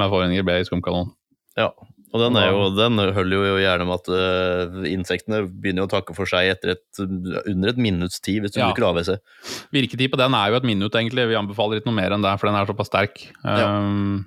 [0.00, 1.12] Med forhenger B i skumkanonen.
[1.58, 1.70] Ja.
[2.10, 6.14] Og den, er jo, den holder jo gjerne med at uh, insektene begynner å takke
[6.16, 8.66] for seg etter et, under et minutts tid, hvis du Ja.
[8.72, 9.12] bruker AWC.
[9.76, 11.28] Virketid på den er jo et minutt, egentlig.
[11.30, 13.22] Vi anbefaler ikke noe mer enn det, for den er såpass sterk.
[13.44, 13.68] Ja.
[13.78, 14.24] Um,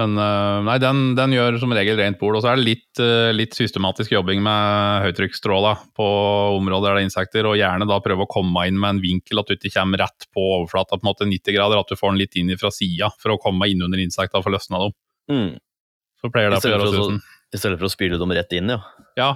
[0.00, 2.38] men uh, nei, den, den gjør som regel rent bord.
[2.38, 6.06] Og så er det litt, uh, litt systematisk jobbing med høytrykksstråla på
[6.56, 9.42] områder der det er insekter, og gjerne da prøve å komme inn med en vinkel
[9.42, 12.14] at du ikke kommer rett på overflata, på en måte 90 grader, at du får
[12.14, 14.96] den litt inn fra sida for å komme inn under insekta og få løsna dem.
[15.30, 15.52] Mm.
[16.20, 17.22] Så pleier det å gjøre susen.
[17.50, 18.80] I stedet for å spyle dem rett inn, ja.
[19.18, 19.30] Ja.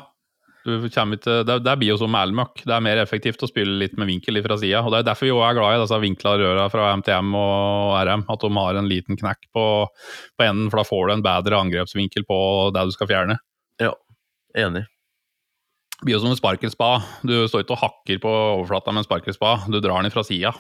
[0.65, 1.05] Ikke,
[1.45, 2.63] det, det blir jo som elmøkk.
[2.65, 4.81] Det er mer effektivt å spille litt med vinkel fra sida.
[4.89, 8.25] Det er derfor vi også er glad i disse vinkla røra fra MTM og RM.
[8.33, 9.67] At de har en liten knekk på,
[10.39, 12.39] på enden, for da får du en bedre angrepsvinkel på
[12.77, 13.39] det du skal fjerne.
[13.83, 13.93] Ja,
[14.55, 14.85] Enig.
[15.95, 16.91] Det blir jo som en sparkelspa.
[17.27, 19.57] Du står ikke og hakker på overflata med en sparkelspa.
[19.73, 20.53] Du drar den fra sida.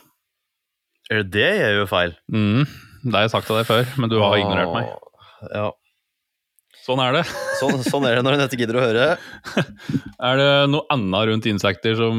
[1.11, 2.14] Det det gjør feil?
[2.32, 2.64] Mm,
[3.05, 4.92] det har jeg sagt til deg før, men du har ignorert meg.
[5.52, 5.68] Ja.
[6.85, 7.24] Sånn er det.
[7.61, 9.11] Sånn, sånn er det når en ikke gidder å høre.
[10.24, 12.18] Er det noe annet rundt insekter som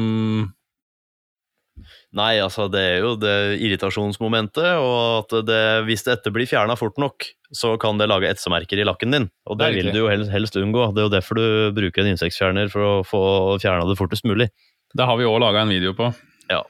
[2.16, 6.96] Nei, altså det er jo det irritasjonsmomentet, og at det, hvis dette blir fjerna fort
[7.02, 9.26] nok, så kan det lage etsemerker i lakken din.
[9.44, 10.86] Og det, Det vil du jo helst, helst unngå.
[10.96, 13.20] Det er jo derfor du bruker en insektfjerner, for å få
[13.60, 14.48] fjerna det fortest mulig.
[14.96, 16.08] Det har vi òg laga en video på.
[16.48, 16.62] Ja.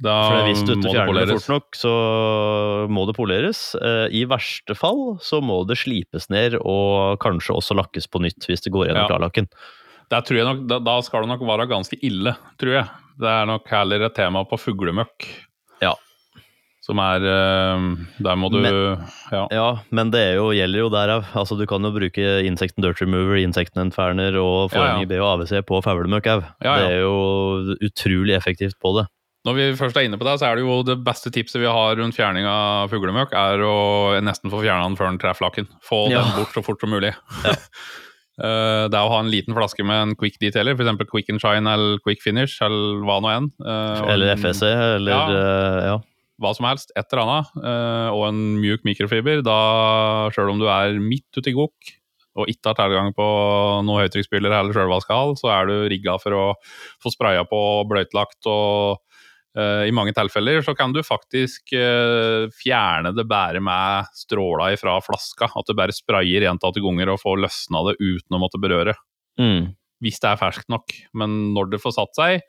[0.00, 1.90] Da For hvis du ikke fjerner det fort nok, så
[2.88, 3.58] må det poleres.
[3.76, 8.48] Eh, I verste fall så må det slipes ned, og kanskje også lakkes på nytt
[8.48, 9.10] hvis det går gjennom Ja.
[9.12, 9.50] klarlakken.
[10.10, 12.88] Der tror jeg nok, da, da skal det nok være ganske ille, tror jeg.
[13.20, 15.28] Det er nok heller et tema på fuglemøkk.
[15.84, 15.92] Ja.
[16.82, 17.84] Som er eh,
[18.24, 19.46] Der må du Men- ja.
[19.52, 21.24] Ja, men det er jo, gjelder jo derav.
[21.36, 24.96] Altså, du kan jo bruke insekten Dirt Remover, insekten enferner og Ja, ja.
[24.96, 26.42] forhengig B og AVC på fuglemøkk òg.
[26.64, 26.88] Ja, ja.
[26.88, 29.06] Det er jo utrolig effektivt på det.
[29.48, 31.68] Når vi først er inne på det, så er det jo det beste tipset vi
[31.70, 33.74] har rundt fjerning av fuglemøkk, er å
[34.20, 35.68] nesten få fjerna den før den treffer lakken.
[35.86, 36.20] Få Ja.
[36.26, 37.14] den bort så fort som mulig.
[37.46, 37.54] Ja.
[38.90, 41.08] det er å ha en liten flaske med en quick detailer, f.eks.
[41.10, 43.48] quick and shine eller quick finish, eller hva nå enn.
[43.64, 44.62] eh, Eller FSC,
[44.96, 45.24] eller Ja.
[45.28, 45.96] eh, ja.
[46.40, 50.68] hva som helst, et eller annet, eh, og en mjuk mikrofiber, da sjøl om du
[50.68, 51.96] er midt ute i gokk
[52.36, 53.24] og ikke har tilgang på
[53.84, 56.44] noe høytrykksspyler eller sjølvaskehall, så er du rigga for å
[57.02, 57.58] få spraya på
[57.90, 59.06] bløtlagt og eh,
[59.58, 65.48] i mange tilfeller så kan du faktisk eh, fjerne det bare med stråla ifra flaska.
[65.58, 68.94] At du bare sprayer gjentatte ganger og får løsna det uten å måtte berøre
[69.40, 69.72] Mm.
[70.02, 70.92] hvis det er ferskt nok.
[71.16, 72.46] Men når det får satt seg,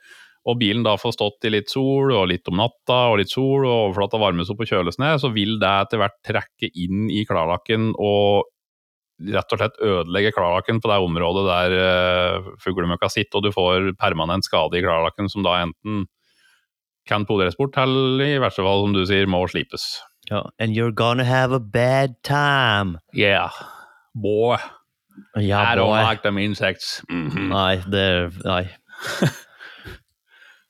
[0.49, 3.65] og bilen da får stått i litt sol, og litt om natta, og litt sol,
[3.65, 7.21] og overflata varmes opp og kjøles ned, så vil det etter hvert trekke inn i
[7.29, 8.49] klarlakken og
[9.21, 13.91] rett og slett ødelegge klarlakken på det området der uh, fuglemøkka sitter, og du får
[14.01, 16.07] permanent skade i klarlakken som da enten
[17.11, 19.99] kan poleres bort, eller i verste fall, som du sier, må slipes.
[20.31, 20.41] ja.
[20.59, 22.99] And you're gonna have a bad time.
[23.13, 23.51] Yeah,
[24.15, 24.57] boy,
[25.35, 26.01] Ja, I don't boy.
[26.07, 27.01] like them insects.
[27.11, 27.49] Mhm.
[27.51, 28.63] Nei, det Nei.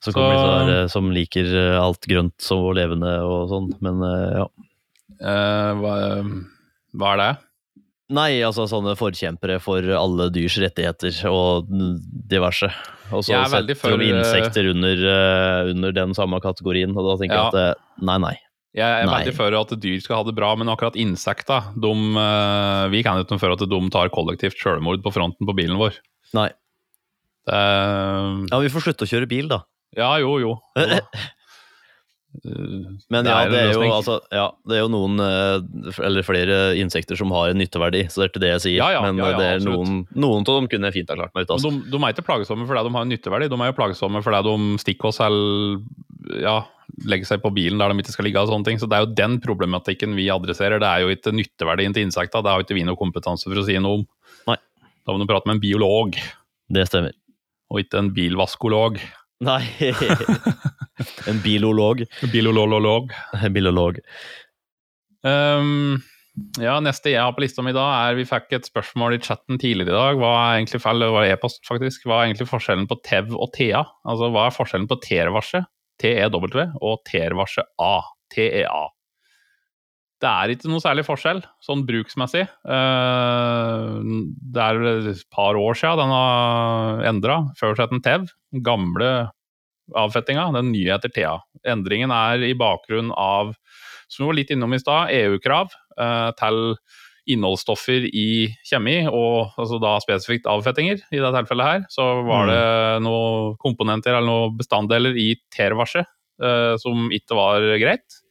[0.03, 4.01] Så kommer Så- disse eh, som liker eh, alt grønt som levende og sånn, men
[4.01, 4.47] eh, ja.
[5.21, 5.91] Uh, hva,
[6.97, 7.31] hva er det?
[8.11, 11.69] Nei, altså sånne forkjempere for alle dyrs rettigheter og
[12.31, 12.67] diverse.
[13.11, 17.15] Og så er setter de for, insekter under, eh, under den samme kategorien, og da
[17.21, 17.49] tenker Ja.
[17.51, 18.33] jeg at nei, nei.
[18.73, 19.17] Jeg er Nei.
[19.25, 23.19] veldig for at dyr skal ha det bra, men akkurat insekta de, eh, Vi kan
[23.19, 25.97] ikke for at de tar kollektivt sjølmord på fronten på bilen vår.
[26.33, 26.49] Nei.
[27.47, 27.59] Det,
[28.51, 29.63] Ja, vi får slutte å kjøre bil, da.
[29.97, 30.55] ja, jo, jo.
[30.77, 30.83] jo.
[30.87, 30.99] Eh,
[33.11, 37.33] Men ja, det jo, altså, ja, det er jo noen, eh, eller flere insekter som
[37.35, 38.77] har en nytteverdi, så det er ikke det jeg sier.
[38.79, 41.35] Ja, ja, Men ja, det er noen, noen av dem kunne jeg fint ha klart
[41.35, 41.57] meg ut av.
[41.59, 41.73] Altså.
[41.75, 44.41] de, de er ikke plagsomme fordi de har en nytteverdi, de er jo plagsomme fordi
[44.47, 45.81] de stikker oss eller
[46.41, 46.55] ja,
[47.07, 48.79] legger seg på bilen der de ikke skal ligge og sånne ting.
[48.81, 50.79] Så det er jo den problematikken vi adresserer.
[50.81, 53.59] Det er jo ikke nytteverdien til insekta, det har jo ikke vi noe kompetanse for
[53.59, 54.05] å si noe om.
[54.49, 54.57] Nei.
[55.03, 56.15] Da må du prate med en biolog,
[56.71, 57.11] Det stemmer.
[57.71, 59.01] og ikke en bilvaskolog.
[59.41, 59.63] Nei
[61.29, 62.05] En bilolog.
[62.33, 63.11] Bilolololog.
[63.53, 63.99] Bilolog.
[65.21, 66.01] Um,
[66.61, 69.59] Ja, neste jeg har på lista mi da, er Vi fikk et spørsmål i chatten
[69.59, 70.21] tidligere i dag.
[70.21, 72.05] Hva er egentlig feil, det var e-post faktisk.
[72.07, 73.83] Hva er egentlig forskjellen på TEV og TEA?
[74.07, 75.67] Altså, hva er forskjellen på TER-varset,
[76.01, 76.47] TEW,
[76.79, 77.93] og TER-varset A,
[78.31, 78.81] TEA?
[80.21, 82.43] Det er ikke noe særlig forskjell, sånn bruksmessig.
[82.45, 83.85] Eh,
[84.53, 84.81] det er
[85.11, 87.37] et par år siden den har endra.
[87.59, 88.29] Før het den TEV.
[88.63, 89.31] Gamle
[89.97, 91.35] avfettinga, den nye etter TEA.
[91.67, 93.53] Endringen er i bakgrunn av,
[94.07, 96.75] som vi var litt innom i stad, EU-krav eh, til
[97.31, 101.03] innholdsstoffer i kjemi, og altså da spesifikt avfettinger.
[101.13, 102.63] I dette tilfellet her så var det
[103.05, 108.21] noen komponenter eller noen bestanddeler i TER-varset eh, som ikke var greit.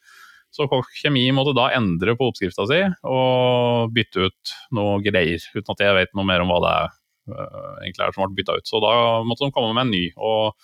[0.50, 5.76] Så Kokk Kjemi måtte da endre på oppskrifta si og bytte ut noe greier, uten
[5.76, 6.96] at jeg vet noe mer om hva det er,
[7.36, 8.66] øh, egentlig er som ble bytta ut.
[8.66, 10.04] Så da måtte de komme med en ny.
[10.18, 10.58] og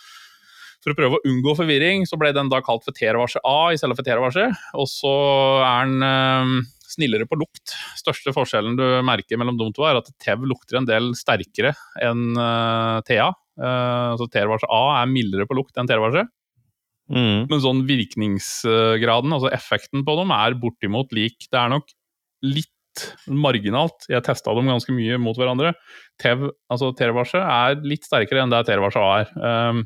[0.86, 3.78] for å prøve å unngå forvirring, så ble den da kalt for T-varse A i
[3.80, 4.46] stedet for T-varse.
[4.78, 5.14] Og så
[5.66, 6.52] er den øh,
[6.86, 7.74] snillere på lukt.
[7.98, 11.74] Største forskjellen du merker mellom de to, er at TEV lukter en del sterkere
[12.06, 13.32] enn øh, Thea.
[13.56, 16.26] Uh, så T-varse A er mildere på lukt enn T-varse.
[17.10, 17.46] Mm.
[17.50, 21.48] Men sånn virkningsgraden, altså effekten på dem, er bortimot lik.
[21.50, 21.90] Det er nok
[22.44, 22.70] litt
[23.28, 24.06] marginalt.
[24.10, 25.74] Jeg testa dem ganske mye mot hverandre.
[26.22, 29.34] TEV, altså T-varse, er litt sterkere enn det T-varse A er.
[29.36, 29.84] Um,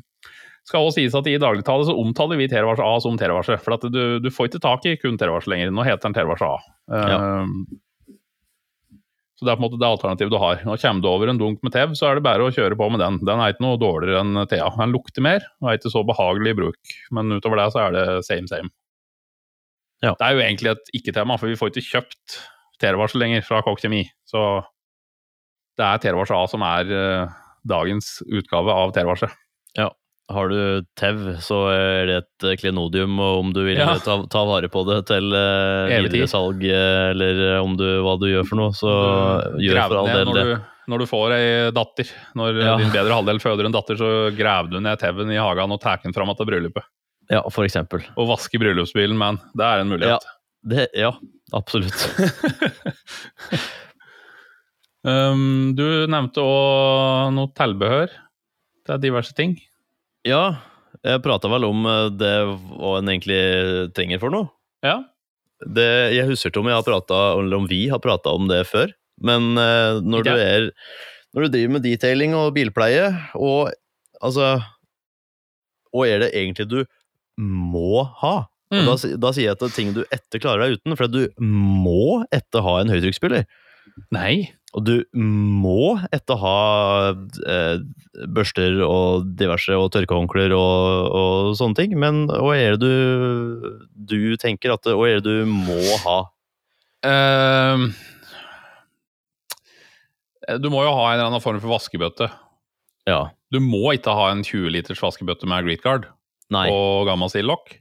[0.67, 3.57] skal også sies at I dagligtale så omtaler vi T-varse A som T-varse.
[3.63, 5.73] For at du, du, får ikke tak i kun T-varse lenger.
[5.73, 6.59] Nå heter den T-varse A.
[6.91, 7.55] Um,
[9.41, 10.59] Så det er på en måte det alternativet du har.
[10.69, 12.89] Nå Kommer du over en dunk med TEV, så er det bare å kjøre på
[12.93, 13.17] med den.
[13.25, 14.67] Den er ikke noe dårligere enn TEA.
[14.77, 16.91] Den lukter mer og er ikke så behagelig i bruk.
[17.17, 18.69] Men utover det så er det same same.
[20.05, 20.13] Ja.
[20.13, 22.37] Det er jo egentlig et ikke-tema, for vi får ikke kjøpt
[22.81, 24.03] T-varsel lenger fra Kokk Kjemi.
[24.29, 24.43] Så
[25.81, 27.33] det er T-varsel A som er uh,
[27.65, 29.33] dagens utgave av T-varsel.
[29.79, 29.89] Ja.
[30.31, 33.93] Har du TEV, så er det et klenodium, og om du vil Ja.
[33.99, 38.27] ta, ta vare på det til uh, videre salg, eh, eller om du, hva du
[38.29, 38.91] gjør for noe, så
[39.59, 40.25] gjør for all del det.
[40.31, 42.13] når du, når du får ei datter.
[42.39, 42.77] Når Ja.
[42.81, 46.01] din bedre halvdel føder en datter, så graver du ned TV-en i hagen og tar
[46.03, 46.83] den fram til bryllupet.
[47.31, 48.03] Ja, for eksempel.
[48.19, 49.37] Og vasker bryllupsbilen, man.
[49.55, 50.25] Det er en mulighet.
[50.67, 51.13] Det, ja,
[51.53, 51.95] absolutt.
[55.01, 58.11] Um, du nevnte òg noe tilbehør
[58.85, 59.55] til diverse ting.
[60.27, 60.43] Ja,
[61.01, 63.41] jeg prata vel om eh, det hva en egentlig
[63.97, 64.51] trenger for noe.
[64.85, 64.99] Ja.
[65.61, 68.63] Det, jeg husker ikke om jeg har pratet, eller om vi har prata om det
[68.69, 70.69] før, men eh, når, du er,
[71.35, 73.73] når du driver med detailing og bilpleie, og
[74.21, 74.55] altså
[75.91, 76.79] Hva er det egentlig du
[77.41, 78.35] må ha?
[78.71, 78.85] Mm.
[78.87, 81.25] Da, da sier jeg at det er ting du etter klarer deg uten, for du
[81.43, 83.43] må etter ha en høytrykksspyler.
[84.13, 84.51] Nei.
[84.71, 86.59] Og du må etter ha
[87.11, 87.81] eh,
[88.31, 91.97] børster og diverse og tørkehåndklær og, og sånne ting.
[91.99, 93.75] Men hva er det du,
[94.13, 96.21] du tenker at Hva er det du må ha?
[97.01, 97.89] Uh,
[100.61, 102.29] du må jo ha en eller annen form for vaskebøtte.
[103.09, 103.25] Ja.
[103.51, 106.07] Du må ikke ha en 20 liters vaskebøtte med greetguard
[106.53, 106.69] Nei.
[106.71, 107.73] og gamma stillokk.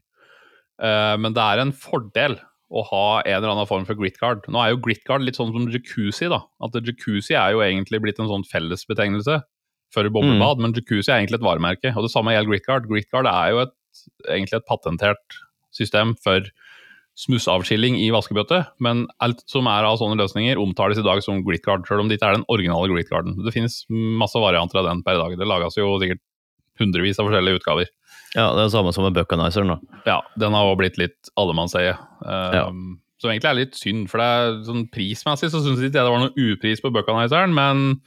[0.80, 2.40] Uh, men det er en fordel
[2.70, 4.44] å ha en eller annen form for gritguard.
[4.50, 6.28] Nå er jo gritguard litt sånn som jacuzzi.
[6.30, 6.44] da.
[6.62, 9.40] At Jacuzzi er jo egentlig blitt en sånn fellesbetegnelse
[9.90, 11.94] for boblebad, men jacuzzi er egentlig et varemerke.
[11.96, 12.86] Og det samme gjelder gritguard.
[12.90, 13.74] Gritguard er jo et,
[14.28, 15.40] egentlig et patentert
[15.74, 16.46] system for
[17.18, 21.82] smussavskilling i vaskebøtte, men alt som er av sånne løsninger, omtales i dag som gritguard,
[21.88, 23.34] selv om det ikke er den originale gritcarden.
[23.44, 25.36] Det finnes masse varianter av den per i dag.
[25.36, 26.22] Det lages jo sikkert
[26.80, 27.90] hundrevis av forskjellige utgaver.
[28.34, 29.68] Ja, Det er det samme som med Buckanizeren.
[29.74, 30.00] da.
[30.06, 31.96] Ja, den har også blitt litt allemannseie.
[32.24, 32.66] Um, Ja.
[33.20, 36.22] Som egentlig er litt synd, for det er sånn prismessig så syns jeg det var
[36.22, 37.98] noe upris på Buckanizeren, men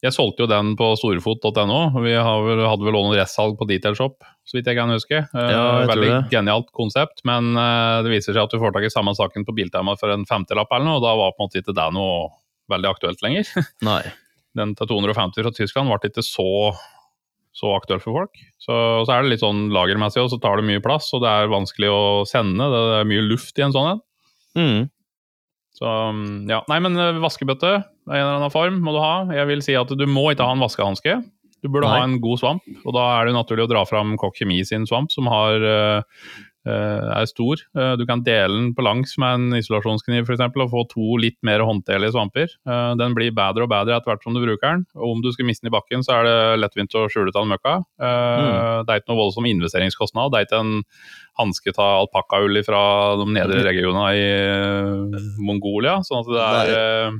[0.00, 1.78] jeg solgte jo den på storefot.no.
[2.04, 5.20] Vi har vel, hadde vel også noe restsalg på Detailshop, så vidt jeg kan huske.
[5.34, 8.86] Uh, Ja, jeg veldig genialt konsept, men uh, det viser seg at du får tak
[8.86, 11.48] i samme saken på Biltema for en femtelapp eller noe, og da var på en
[11.50, 12.30] måte ikke det noe
[12.72, 13.50] veldig aktuelt lenger.
[13.90, 14.02] Nei.
[14.56, 16.46] den til 250 fra Tyskland ble ikke så,
[17.58, 18.38] så aktuelt for folk.
[18.62, 21.32] Så, så er det litt sånn lagermessig, og så tar det mye plass, og det
[21.32, 22.68] er vanskelig å sende.
[22.70, 24.04] Det er mye luft i en sånn en.
[24.58, 24.86] Mm.
[25.78, 29.16] Så mm, ja, Nei, men eh, vaskebøtte i en eller annen form må du ha.
[29.34, 31.18] Jeg vil si at du må ikke ha en vaskehanske.
[31.58, 31.98] Du burde Nei.
[31.98, 34.86] ha en god svamp, og da er det naturlig å dra fram Kokk Kjemi sin
[34.86, 36.22] svamp, som har eh,
[36.68, 37.60] er stor.
[37.76, 41.38] Eh, Du kan dele den på langs med en isolasjonskniv eksempel, og få to litt
[41.42, 42.48] mer håndterlige svamper.
[42.66, 44.86] Eh, Den blir bedre og bedre etter hvert som du bruker den.
[44.96, 47.40] Og om du skulle miste den i bakken, så er det lettvint å skjule til
[47.40, 47.74] av den møkka.
[48.00, 50.30] Eh, Det er ikke noe voldsom investeringskostnad.
[50.32, 50.84] Det er ikke en
[51.38, 56.00] hanske av alpakkaull fra de nedre regionene i eh, Mongolia.
[56.02, 57.18] Sånn at det er eh,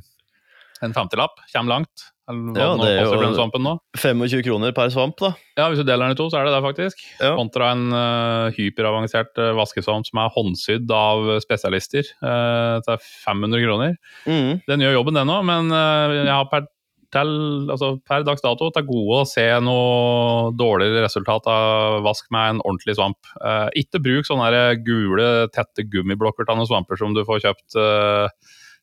[0.82, 1.38] en femtilapp.
[1.52, 2.08] Kommer langt.
[2.28, 3.74] Eller Ja, det er jo- koster den svampen nå.
[3.96, 5.32] 25 kroner per svamp, da.
[5.56, 7.04] Ja, hvis du deler den i to, så er det det, faktisk.
[7.20, 7.34] Ja.
[7.36, 13.96] Kontra en uh, hyperavansert uh, vaskesvamp som er håndsydd av spesialister uh, er 500 kroner.
[14.26, 14.60] Mm.
[14.68, 16.68] Den gjør jobben, den òg, men uh, jeg har per,
[17.16, 17.32] til,
[17.72, 22.60] altså per dags dato til gode å se noe dårligere resultat av vask med en
[22.60, 23.16] ordentlig svamp.
[23.40, 27.78] Eh, ikke bruk sånne gule, tette gummiblokker av noen svamper som du får kjøpt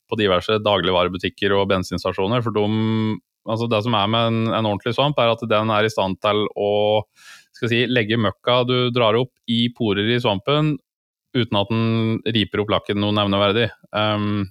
[0.09, 2.41] på diverse dagligvarebutikker og bensinstasjoner.
[2.41, 2.65] For de,
[3.45, 6.19] altså det som er med en, en ordentlig svamp, er at den er i stand
[6.23, 6.71] til å
[7.55, 10.75] skal si, legge møkka du drar opp i porer i svampen,
[11.35, 13.69] uten at den riper opp lakken noe nevneverdig.
[13.95, 14.45] Um,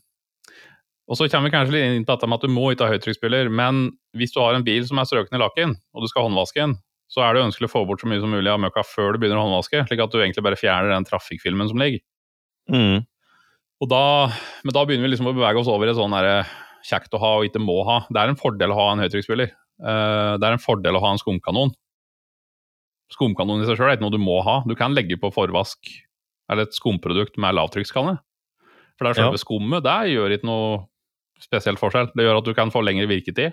[1.04, 2.94] og så kommer vi kanskje litt inn på dette med at du må ikke ha
[2.94, 3.86] høytrykksspyler, men
[4.16, 6.78] hvis du har en bil som er strøken i lakken, og du skal håndvaske den,
[7.12, 9.20] så er det ønskelig å få bort så mye som mulig av møkka før du
[9.20, 12.00] begynner å håndvaske, slik at du egentlig bare fjerner den trafikkfilmen som ligger.
[12.72, 13.04] Mm.
[13.84, 14.04] Og da,
[14.64, 16.38] men da begynner vi liksom å bevege oss over i et sånn derre
[16.84, 18.02] kjekt å ha og ikke må ha.
[18.12, 19.54] Det er en fordel å ha en høytrykksspiller.
[19.54, 21.72] Eh, det er en fordel å ha en skumkanon.
[23.14, 24.60] Skumkanon i seg sjøl er ikke noe du må ha.
[24.68, 25.90] Du kan legge på forvask
[26.50, 28.18] eller et skumprodukt med lavtrykkskanne.
[28.94, 29.42] For det er selve Ja.
[29.42, 30.86] skummet, det gjør ikke noe
[31.40, 32.12] spesielt forskjell.
[32.14, 33.52] Det gjør at du kan få lengre virketid.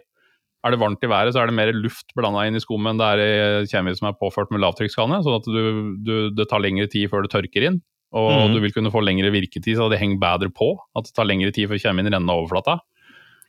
[0.61, 2.99] Er det varmt i været, så er det mer luft blanda inn i skummet enn
[3.01, 3.21] det er
[3.63, 7.09] i kjemi som er påført med lavtrykkskanne, sånn at du, du, det tar lengre tid
[7.09, 7.81] før det tørker inn.
[8.13, 8.53] Og mm.
[8.53, 10.75] du vil kunne få lengre virketid, så det henger bedre på.
[10.93, 12.77] At det tar lengre tid før kjemien renner overflata.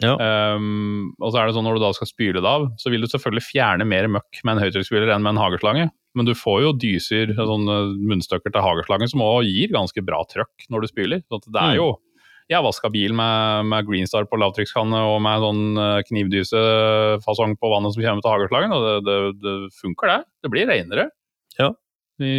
[0.02, 0.12] Ja.
[0.58, 3.04] Um, og så er det sånn når du da skal spyle det av, så vil
[3.04, 5.88] du selvfølgelig fjerne mer møkk med en høytrykksspyler enn med en hageslange.
[6.18, 7.76] Men du får jo dyser, sånne
[8.10, 11.22] munnstykker til hageslangen, som òg gir ganske bra trøkk når du spyler.
[11.30, 11.92] Så det er jo
[12.50, 17.70] Jeg har vaska bil med, med Greenstar på lavtrykkskanne og med sånn eh, knivdysefasong på
[17.72, 20.18] vannet som kommer til hageslangen, og det, det, det funker, det.
[20.44, 21.06] Det blir renere.
[21.58, 21.70] Ja.
[22.20, 22.32] I,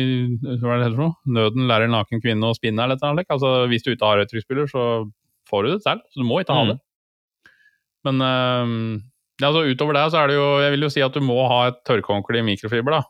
[0.61, 1.17] hva er det heter for noe?
[1.39, 3.33] Nøden lærer en naken kvinne å spinne, eller noe slikt.
[3.33, 4.85] Altså, hvis du ikke har høytrykksspyler, så
[5.49, 6.05] får du det selv.
[6.13, 6.75] Så du må ikke ha Mm.
[8.07, 8.73] Men eh,
[9.41, 11.39] ja, altså, utover det så er det jo Jeg vil jo si at du må
[11.49, 13.03] ha et tørkehåndkle i mikrofiber, da.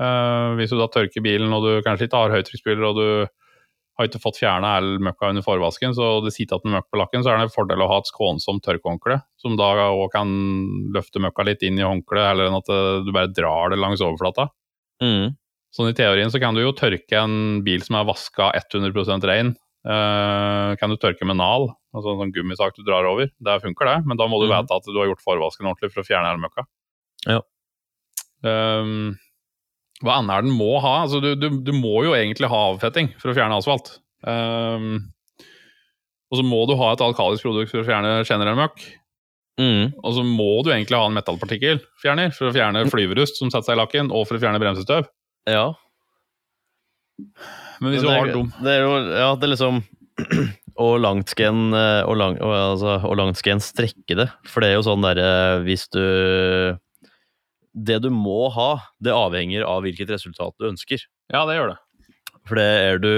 [0.00, 3.08] Uh, hvis du da tørker bilen og du kanskje ikke har høytrykksspyler og du
[3.98, 7.24] har ikke fått fjerna all møkka under forvasken, så det sitter igjen møkk på lakken,
[7.24, 10.32] så er det en fordel å ha et skånsomt tørkehåndkle, som da òg kan
[10.94, 14.00] løfte møkka litt inn i håndkleet, heller enn at eh, du bare drar det langs
[14.00, 14.48] overflata.
[15.04, 15.36] Mm.
[15.76, 19.54] Sånn i teorien så kan du jo tørke en bil som er vaska 100% rein.
[19.86, 23.30] Eh, kan du tørke med nal, altså en sånn gummisak du drar over.
[23.42, 24.54] Det funker det, men da må du mm.
[24.54, 26.66] vite at du har gjort forvasken ordentlig for å fjerne hele møkka.
[27.30, 27.42] Ja.
[28.42, 29.12] Um,
[30.02, 31.02] hva annet er den må ha?
[31.04, 33.94] Altså, du, du, du må jo egentlig ha avfetting for å fjerne asfalt.
[34.26, 35.12] Um,
[36.32, 38.82] og så må du ha et alkalisk produkt for å fjerne generell møkk.
[39.60, 39.92] Mm.
[40.00, 43.76] Og så må du egentlig ha en metallpartikkelfjerner for å fjerne flyverust som setter seg
[43.76, 45.10] i lakken, og for å fjerne bremsestøv.
[45.50, 45.66] Ja.
[47.82, 49.82] Men hvis du har dum det er jo Ja, det er liksom
[50.82, 54.26] Og langt skal en eh, og lang, og, altså, og langt skal en strekke det.
[54.48, 56.00] For det er jo sånn derre Hvis du
[57.76, 61.04] Det du må ha, det avhenger av hvilket resultat du ønsker.
[61.32, 61.78] Ja, det gjør det.
[62.48, 63.12] For det er du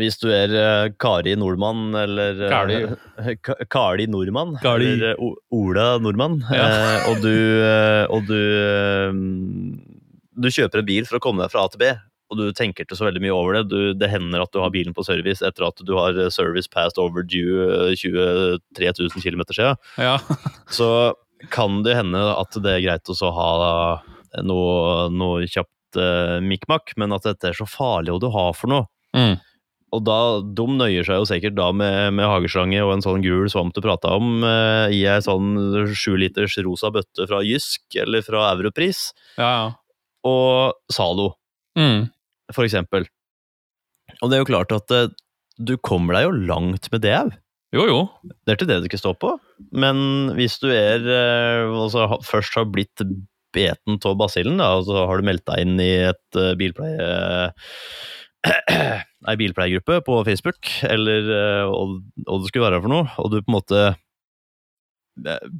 [0.00, 2.76] Hvis du er eh, Kari Nordmann eller eh, Kali.
[3.74, 4.86] Kali Nordmann, Kali.
[4.94, 6.66] eller eh, Ola Nordmann, Ja.
[6.66, 7.34] eh, og du,
[7.66, 9.12] eh, og du eh,
[10.40, 11.90] Du kjøper en bil for å komme deg fra A til B,
[12.30, 13.64] og du tenker ikke så veldig mye over det.
[13.72, 16.70] Du, det hender at du har bilen på service etter at du har eh, service
[16.70, 19.82] past overdue eh, 23 000 km siden.
[19.98, 20.16] Ja.
[20.78, 21.12] Så
[21.52, 23.52] kan det hende at det er greit å ha
[24.44, 28.70] noe, noe kjapt uh, mikmak, men at dette er så farlig å du har for
[28.70, 28.86] noe.
[29.16, 29.40] Mm.
[29.90, 33.48] Og da, De nøyer seg jo sikkert da med, med hageslange og en sånn gul
[33.50, 35.56] svamp du prata om, eh, i ei sånn
[35.98, 39.10] sjuliters rosa bøtte fra Jysk eller fra Europris,
[39.40, 39.70] Ja, ja.
[40.26, 41.34] Og Zalo,
[41.78, 42.08] Mm.
[42.52, 43.06] for eksempel.
[44.20, 45.12] Og det er jo klart at uh,
[45.60, 47.34] du kommer deg jo langt med det òg.
[47.76, 47.98] Jo, jo.
[48.42, 49.36] Det er til det du ikke står på.
[49.70, 53.04] Men hvis du er uh, altså, først har blitt
[53.54, 57.52] beten av basillen, da, og så har du meldt deg inn i et uh, bilpleie...
[59.28, 61.26] Ei bilpleiegruppe på Facebook, eller
[61.68, 63.82] hva det skulle være for noe, og du på en måte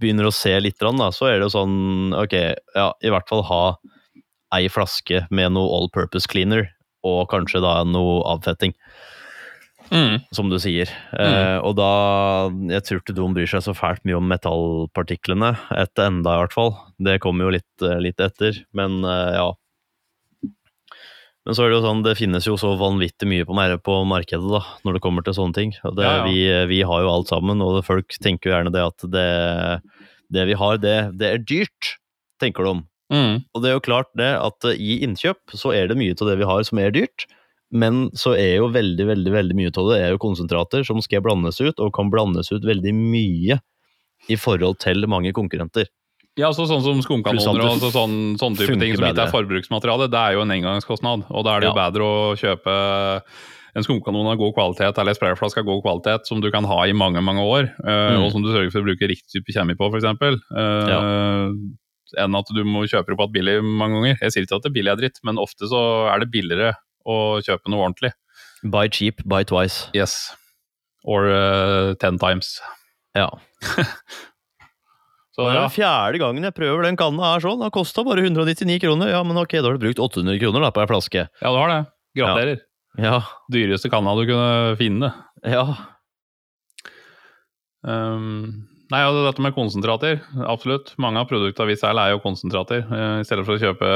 [0.01, 2.39] begynner å se litt, da, så er det jo sånn Ok,
[2.73, 3.61] ja, i hvert fall ha
[4.57, 6.69] ei flaske med noe all purpose cleaner,
[7.07, 8.75] og kanskje da noe avfetting
[9.91, 10.21] Mm.
[10.31, 10.87] som du sier.
[11.19, 15.59] Eh, og da Jeg tror ikke de bryr seg så fælt mye om metallpartiklene.
[15.75, 16.77] Etter enda, i hvert fall.
[17.03, 19.49] Det kommer jo litt, eh, litt etter, men eh, ja.
[21.47, 24.47] Men så er det jo sånn, det finnes jo så vanvittig mye på, på markedet
[24.53, 25.73] da, når det kommer til sånne ting.
[25.83, 26.25] Det, Ja, ja.
[26.29, 26.39] Vi,
[26.71, 29.29] vi har jo alt sammen, og folk tenker jo gjerne det at det,
[30.31, 31.97] det vi har, det, det er dyrt,
[32.39, 32.77] tenker de.
[33.11, 33.43] Mm.
[33.55, 36.29] Og det er jo klart det at eh, i innkjøp så er det mye av
[36.31, 37.27] det vi har som er dyrt,
[37.71, 41.23] men så er jo veldig, veldig veldig mye av det er jo konsentrater som skal
[41.23, 43.61] blandes ut, og kan blandes ut veldig mye
[44.31, 45.87] i forhold til mange konkurrenter.
[46.39, 50.21] Ja, altså sånn som skumkanoner og sånn, sånn type ting som ikke er forbruksmateriale, det
[50.21, 51.27] er jo en engangskostnad.
[51.31, 51.91] Og da er det jo Ja.
[51.91, 52.75] bedre å kjøpe
[53.77, 56.93] en skumkanon av god kvalitet eller sprayflaske av god kvalitet som du kan ha i
[56.93, 58.25] mange mange år, eh, Mm.
[58.25, 60.05] og som du sørger for å bruke riktig type kjemi på, f.eks.
[60.51, 61.53] Uh,
[62.19, 64.19] Enn at du må kjøpe det på billig mange ganger.
[64.25, 66.75] Jeg sier ikke at det billig er dritt, men ofte så er det billigere
[67.07, 68.13] å kjøpe noe ordentlig.
[68.63, 69.89] Buy cheap, buy twice.
[69.97, 70.17] Yes.
[71.09, 72.59] Or uh, ten times.
[73.17, 73.31] Ja.
[75.31, 77.63] Så Det er ja, fjerde gangen jeg prøver den kanna her sånn.
[77.63, 79.13] Den kosta bare 199 kroner.
[79.15, 81.23] Ja, men ok, da har du brukt 800 kroner da på ei flaske.
[81.31, 81.79] ja du har det.
[82.19, 82.61] Gratulerer.
[82.99, 83.21] Ja.
[83.55, 85.13] Dyreste kanna du kunne finne.
[85.47, 85.65] Ja.
[87.87, 90.21] Um, nei, altså dette med konsentrater.
[90.51, 90.93] Absolutt.
[91.03, 92.85] Mange av produktene vi selger er jo konsentrater.
[92.85, 93.91] Eh, I stedet for å kjøpe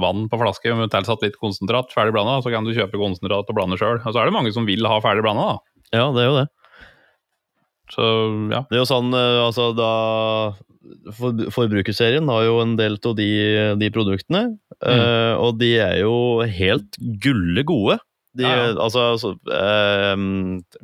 [0.00, 3.58] vann på flaske med tilsatt litt konsentrat ferdig blanda, så kan du kjøpe konsentrat og
[3.58, 4.00] blande sjøl.
[4.00, 5.84] Og så er det mange som vil ha ferdig blanda, da.
[5.96, 6.48] ja, det er jo det.
[7.90, 8.10] Så
[8.52, 8.64] ja.
[8.70, 9.94] Det er jo sånn, eh, altså da
[11.16, 13.30] for, Forbrukerserien har jo en del av de,
[13.80, 14.46] de produktene,
[14.80, 15.38] mm.
[15.38, 18.00] og de er jo helt gulle gode.
[18.36, 18.74] De, Ja, ja.
[18.78, 20.16] Altså, altså eh,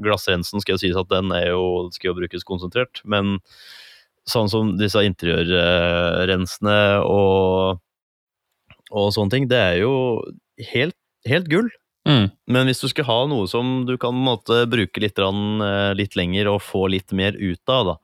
[0.03, 3.36] Glassrensen skal jo sies at den er jo, skal jo brukes konsentrert, men
[4.26, 7.78] sånn som disse interiørrensene og,
[8.90, 9.92] og sånne ting, det er jo
[10.72, 10.97] helt,
[11.28, 11.68] helt gull.
[12.07, 12.28] Mm.
[12.51, 16.14] Men hvis du skal ha noe som du kan måte, bruke litt, grann, eh, litt
[16.18, 17.97] lenger og få litt mer ut av, da,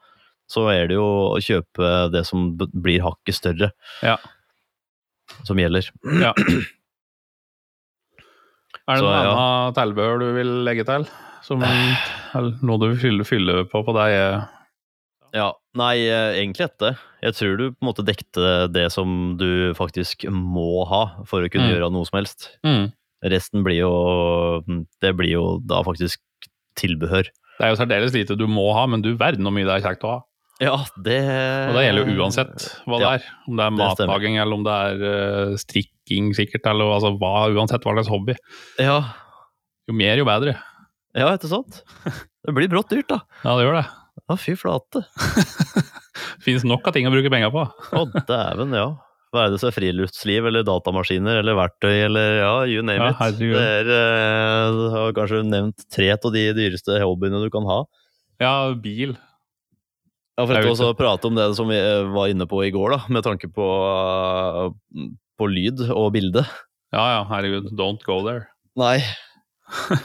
[0.50, 3.70] så er det jo å kjøpe det som blir hakket større,
[4.02, 4.16] Ja.
[5.46, 5.86] som gjelder.
[6.20, 6.34] ja.
[8.90, 9.32] Er det noe ja.
[9.32, 11.06] annet tilbehør du vil legge til?
[11.46, 14.14] Som noe du vil fylle, på på deg?
[15.32, 16.90] Ja, Nei, eh, egentlig dette.
[17.24, 21.48] Jeg tror du på en måte dekte det som du faktisk må ha for å
[21.48, 21.72] kunne Mm.
[21.72, 22.50] gjøre noe som helst.
[22.66, 22.92] Mm.
[23.24, 24.60] Resten blir jo
[25.00, 26.18] Det blir jo da faktisk
[26.76, 27.24] tilbehør.
[27.58, 29.88] Det er jo særdeles lite du må ha, men du verden hvor mye det er
[29.88, 30.20] kjekt å ha.
[30.62, 33.24] Ja, det Og det gjelder jo uansett hva det Ja, er.
[33.50, 36.68] Om det er matlaging, eller om det er eh, strikking, sikkert.
[36.70, 38.36] Eller altså, hva, uansett hva slags hobby.
[38.78, 39.00] Ja,
[39.90, 40.54] Jo mer, jo bedre.
[41.18, 41.80] ja, ikke sant?
[42.46, 43.20] Det blir brått dyrt, da.
[43.42, 43.86] Ja, det gjør det.
[44.30, 45.02] Ja, fy flate.
[46.44, 47.64] Fins nok av ting å bruke penger på.
[47.98, 48.86] Å, dæven, ja.
[49.32, 53.28] Hva er det som er friluftsliv, eller datamaskiner, eller verktøy, eller ja, you name Ja,
[53.30, 53.38] it.
[53.40, 57.78] Det er, eh, har kanskje nevnt tre av de dyreste hobbyene du kan ha.
[58.42, 59.14] Ja, bil.
[60.38, 62.94] Ja, for å også prate om det som vi eh, var inne på i går,
[62.94, 66.46] da, med tanke på, eh, på lyd og bilde.
[66.92, 67.70] Ja ja, herregud.
[67.76, 68.46] Don't go there.
[68.80, 68.98] Nei.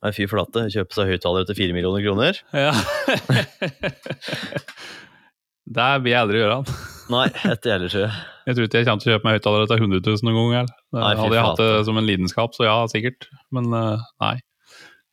[0.00, 0.66] Nei, fy flate.
[0.72, 2.38] Kjøpe seg høyttalere til fire millioner kroner.
[2.56, 2.72] Ja.
[5.76, 6.60] det blir jeg aldri gjøre.
[6.62, 6.78] han.
[7.10, 8.14] Nei, etter heller, tror jeg.
[8.50, 10.70] Tror ikke jeg kommer til å kjøpe meg høyttaler til 100 000 noen gang.
[10.96, 13.28] Nei, fy Hadde jeg hatt det som en lidenskap, så ja, sikkert.
[13.54, 14.36] Men eh, nei.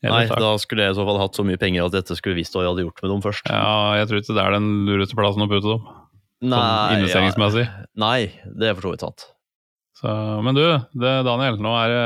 [0.06, 2.54] Nei, da skulle jeg i så fall hatt så mye penger at dette skulle visst
[2.54, 3.50] hva jeg hadde gjort med dem først.
[3.50, 5.88] Ja, jeg tror ikke det er den lureste plassen å putte dem.
[6.38, 7.66] Sånn Nei, investeringsmessig.
[7.66, 9.26] Ja, nei, det er for så vidt sant.
[9.98, 10.12] Så,
[10.45, 10.62] men du,
[11.02, 12.04] det, Daniel, nå er det,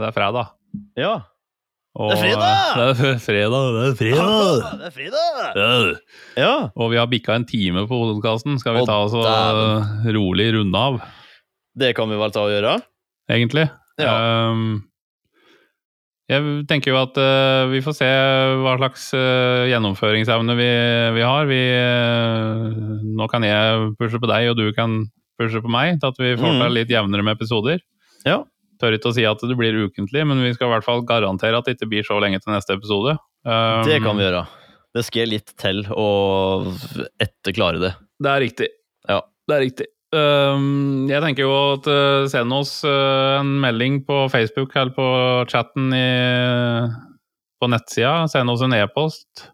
[0.00, 0.54] det er fredag.
[0.96, 1.14] Ja.
[1.96, 2.72] Og, Det er fredag!
[2.96, 3.68] Det er fredag!
[3.76, 4.64] Det er fredag!
[4.80, 5.60] Det er fredag!
[5.60, 5.68] Ja.
[6.40, 6.54] Ja.
[6.72, 8.56] Og vi har bikka en time på podkasten.
[8.60, 10.98] Skal vi og ta oss og rolig runde av,
[11.76, 12.78] Det kan vi vel ta og gjøre.
[13.32, 13.68] egentlig?
[14.00, 14.12] Ja.
[14.52, 14.84] Um,
[16.30, 18.08] jeg tenker jo at uh, vi får se
[18.62, 20.68] hva slags uh, gjennomføringsevne vi,
[21.16, 21.46] vi har.
[21.46, 25.04] Vi, uh, nå kan jeg pushe på deg, og du kan
[25.38, 26.60] pushe på meg, til at vi får Mm.
[26.64, 27.80] til litt jevnere med episoder.
[28.26, 28.40] Ja.
[28.80, 31.56] Tør ikke å si at det blir ukentlig, men vi skal i hvert fall garantere
[31.56, 33.16] at det ikke blir så lenge til neste episode.
[33.46, 34.46] Um, Det kan vi gjøre.
[34.96, 36.08] Det skal litt til å
[37.20, 37.92] etterklare det.
[38.20, 38.68] Det er riktig.
[39.08, 39.20] Ja.
[39.46, 39.86] Det er riktig.
[40.14, 45.08] Um, jeg tenker jo at uh, send oss uh, en melding på Facebook eller på
[45.50, 46.06] chatten i,
[47.60, 48.28] på nettsida.
[48.30, 49.48] Send oss en e-post.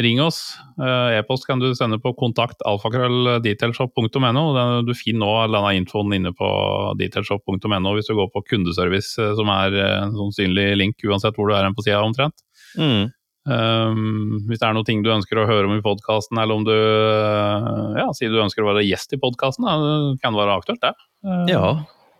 [0.00, 0.40] Ring oss.
[0.80, 4.44] Uh, E-post kan du sende på kontakt alfakrøll.detailshop.no.
[4.88, 6.50] Du finner nå denne infoen inne på
[6.98, 11.56] detailshop.no hvis du går på kundeservice, som er en sånn synlig link uansett hvor du
[11.58, 12.42] er på sida omtrent.
[12.80, 13.10] Mm.
[13.50, 16.66] Um, hvis det er noen ting du ønsker å høre om i podkasten, eller om
[16.66, 20.82] du uh, ja, sier du ønsker å være gjest i podkasten, det kan være aktuelt,
[20.84, 20.94] det.
[21.26, 21.64] Uh, Ja,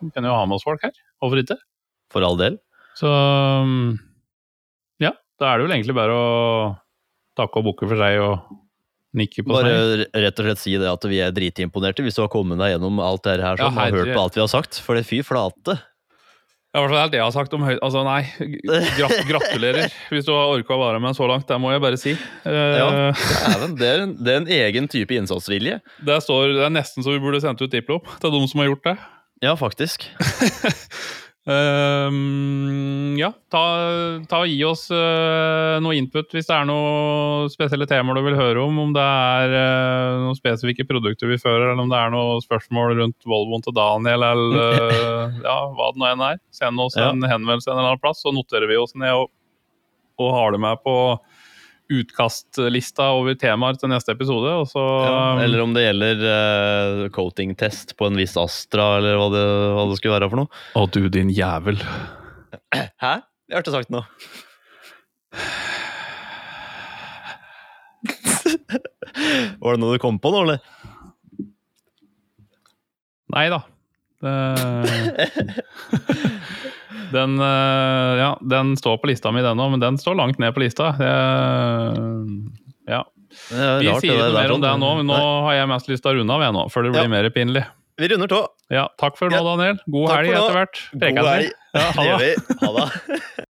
[0.02, 0.96] Vi kan jo ha med oss folk her.
[1.22, 1.58] Hvorfor ikke?
[2.10, 2.58] for all del.
[2.98, 3.94] Så um,
[5.00, 6.24] ja, da er det vel egentlig bare å
[7.38, 8.56] takke og bukke for seg og
[9.16, 10.02] nikke på Bare seg.
[10.10, 12.74] Bare rett og slett si det at vi er dritimponerte hvis du har kommet deg
[12.74, 14.80] gjennom alt det her Ja, sånn, og hørt på alt vi har sagt.
[14.84, 15.78] For det fy flate.
[16.70, 17.80] Ja, hvert fall alt jeg har sagt om høyt...
[17.82, 18.20] Altså, nei.
[18.94, 21.48] Grat gratulerer hvis du har orka å være med så langt.
[21.48, 22.12] Det må jeg bare si.
[22.44, 22.90] Uh, Ja,
[23.74, 25.80] det, er en, det er en egen type innsatsvilje.
[26.06, 28.70] det, står, det er nesten så vi burde sendt ut diplom til de som har
[28.70, 28.94] gjort det.
[29.42, 30.06] Ja, faktisk.
[31.48, 33.62] Ehm, ja, ta,
[34.28, 38.36] ta og gi oss uh, noe input hvis det er noen spesielle temaer du vil
[38.38, 38.78] høre om.
[38.84, 42.96] Om det er uh, noen spesifikke produkter vi fører, eller om det er noen spørsmål
[43.00, 46.40] rundt Volvoen til Daniel, eller uh, ja, hva det nå enn er.
[46.54, 47.10] Send oss Ja.
[47.14, 49.30] en henvendelse en eller annen plass, så noterer vi oss ned og,
[50.20, 50.94] og har det med på
[51.90, 54.50] utkastlista over temaer til neste episode.
[54.62, 59.28] Og så Ja, eller om det gjelder uh, coating-test på en viss Astra, eller hva
[59.34, 60.50] det, hva det skulle være for noe.
[60.78, 61.78] Å, du din jævel.
[63.04, 63.14] Hæ?
[63.50, 64.06] Jeg hørte sagt noe.
[69.60, 70.60] Var det noe du kom på nå, eller?
[73.30, 73.60] Nei da.
[74.20, 75.30] Det-
[77.10, 80.54] Den, eh, ja, den står på lista mi, den òg, men den står langt ned
[80.54, 80.92] på lista.
[80.98, 83.00] Det- ja.
[83.50, 84.80] Vi rart, sier det ikke mer om det sånn.
[84.82, 86.92] nå, men nå har jeg mest lyst til å runde av, jeg nå, før det
[86.94, 87.08] blir Ja.
[87.08, 87.64] mer pinlig.
[87.98, 88.46] Vi runder tå.
[88.70, 89.78] Ja, takk for nå, Daniel.
[89.90, 90.78] God helg etter hvert.
[90.94, 91.50] God helg.
[91.74, 92.34] Ja, Det det.
[92.62, 93.44] Ha det.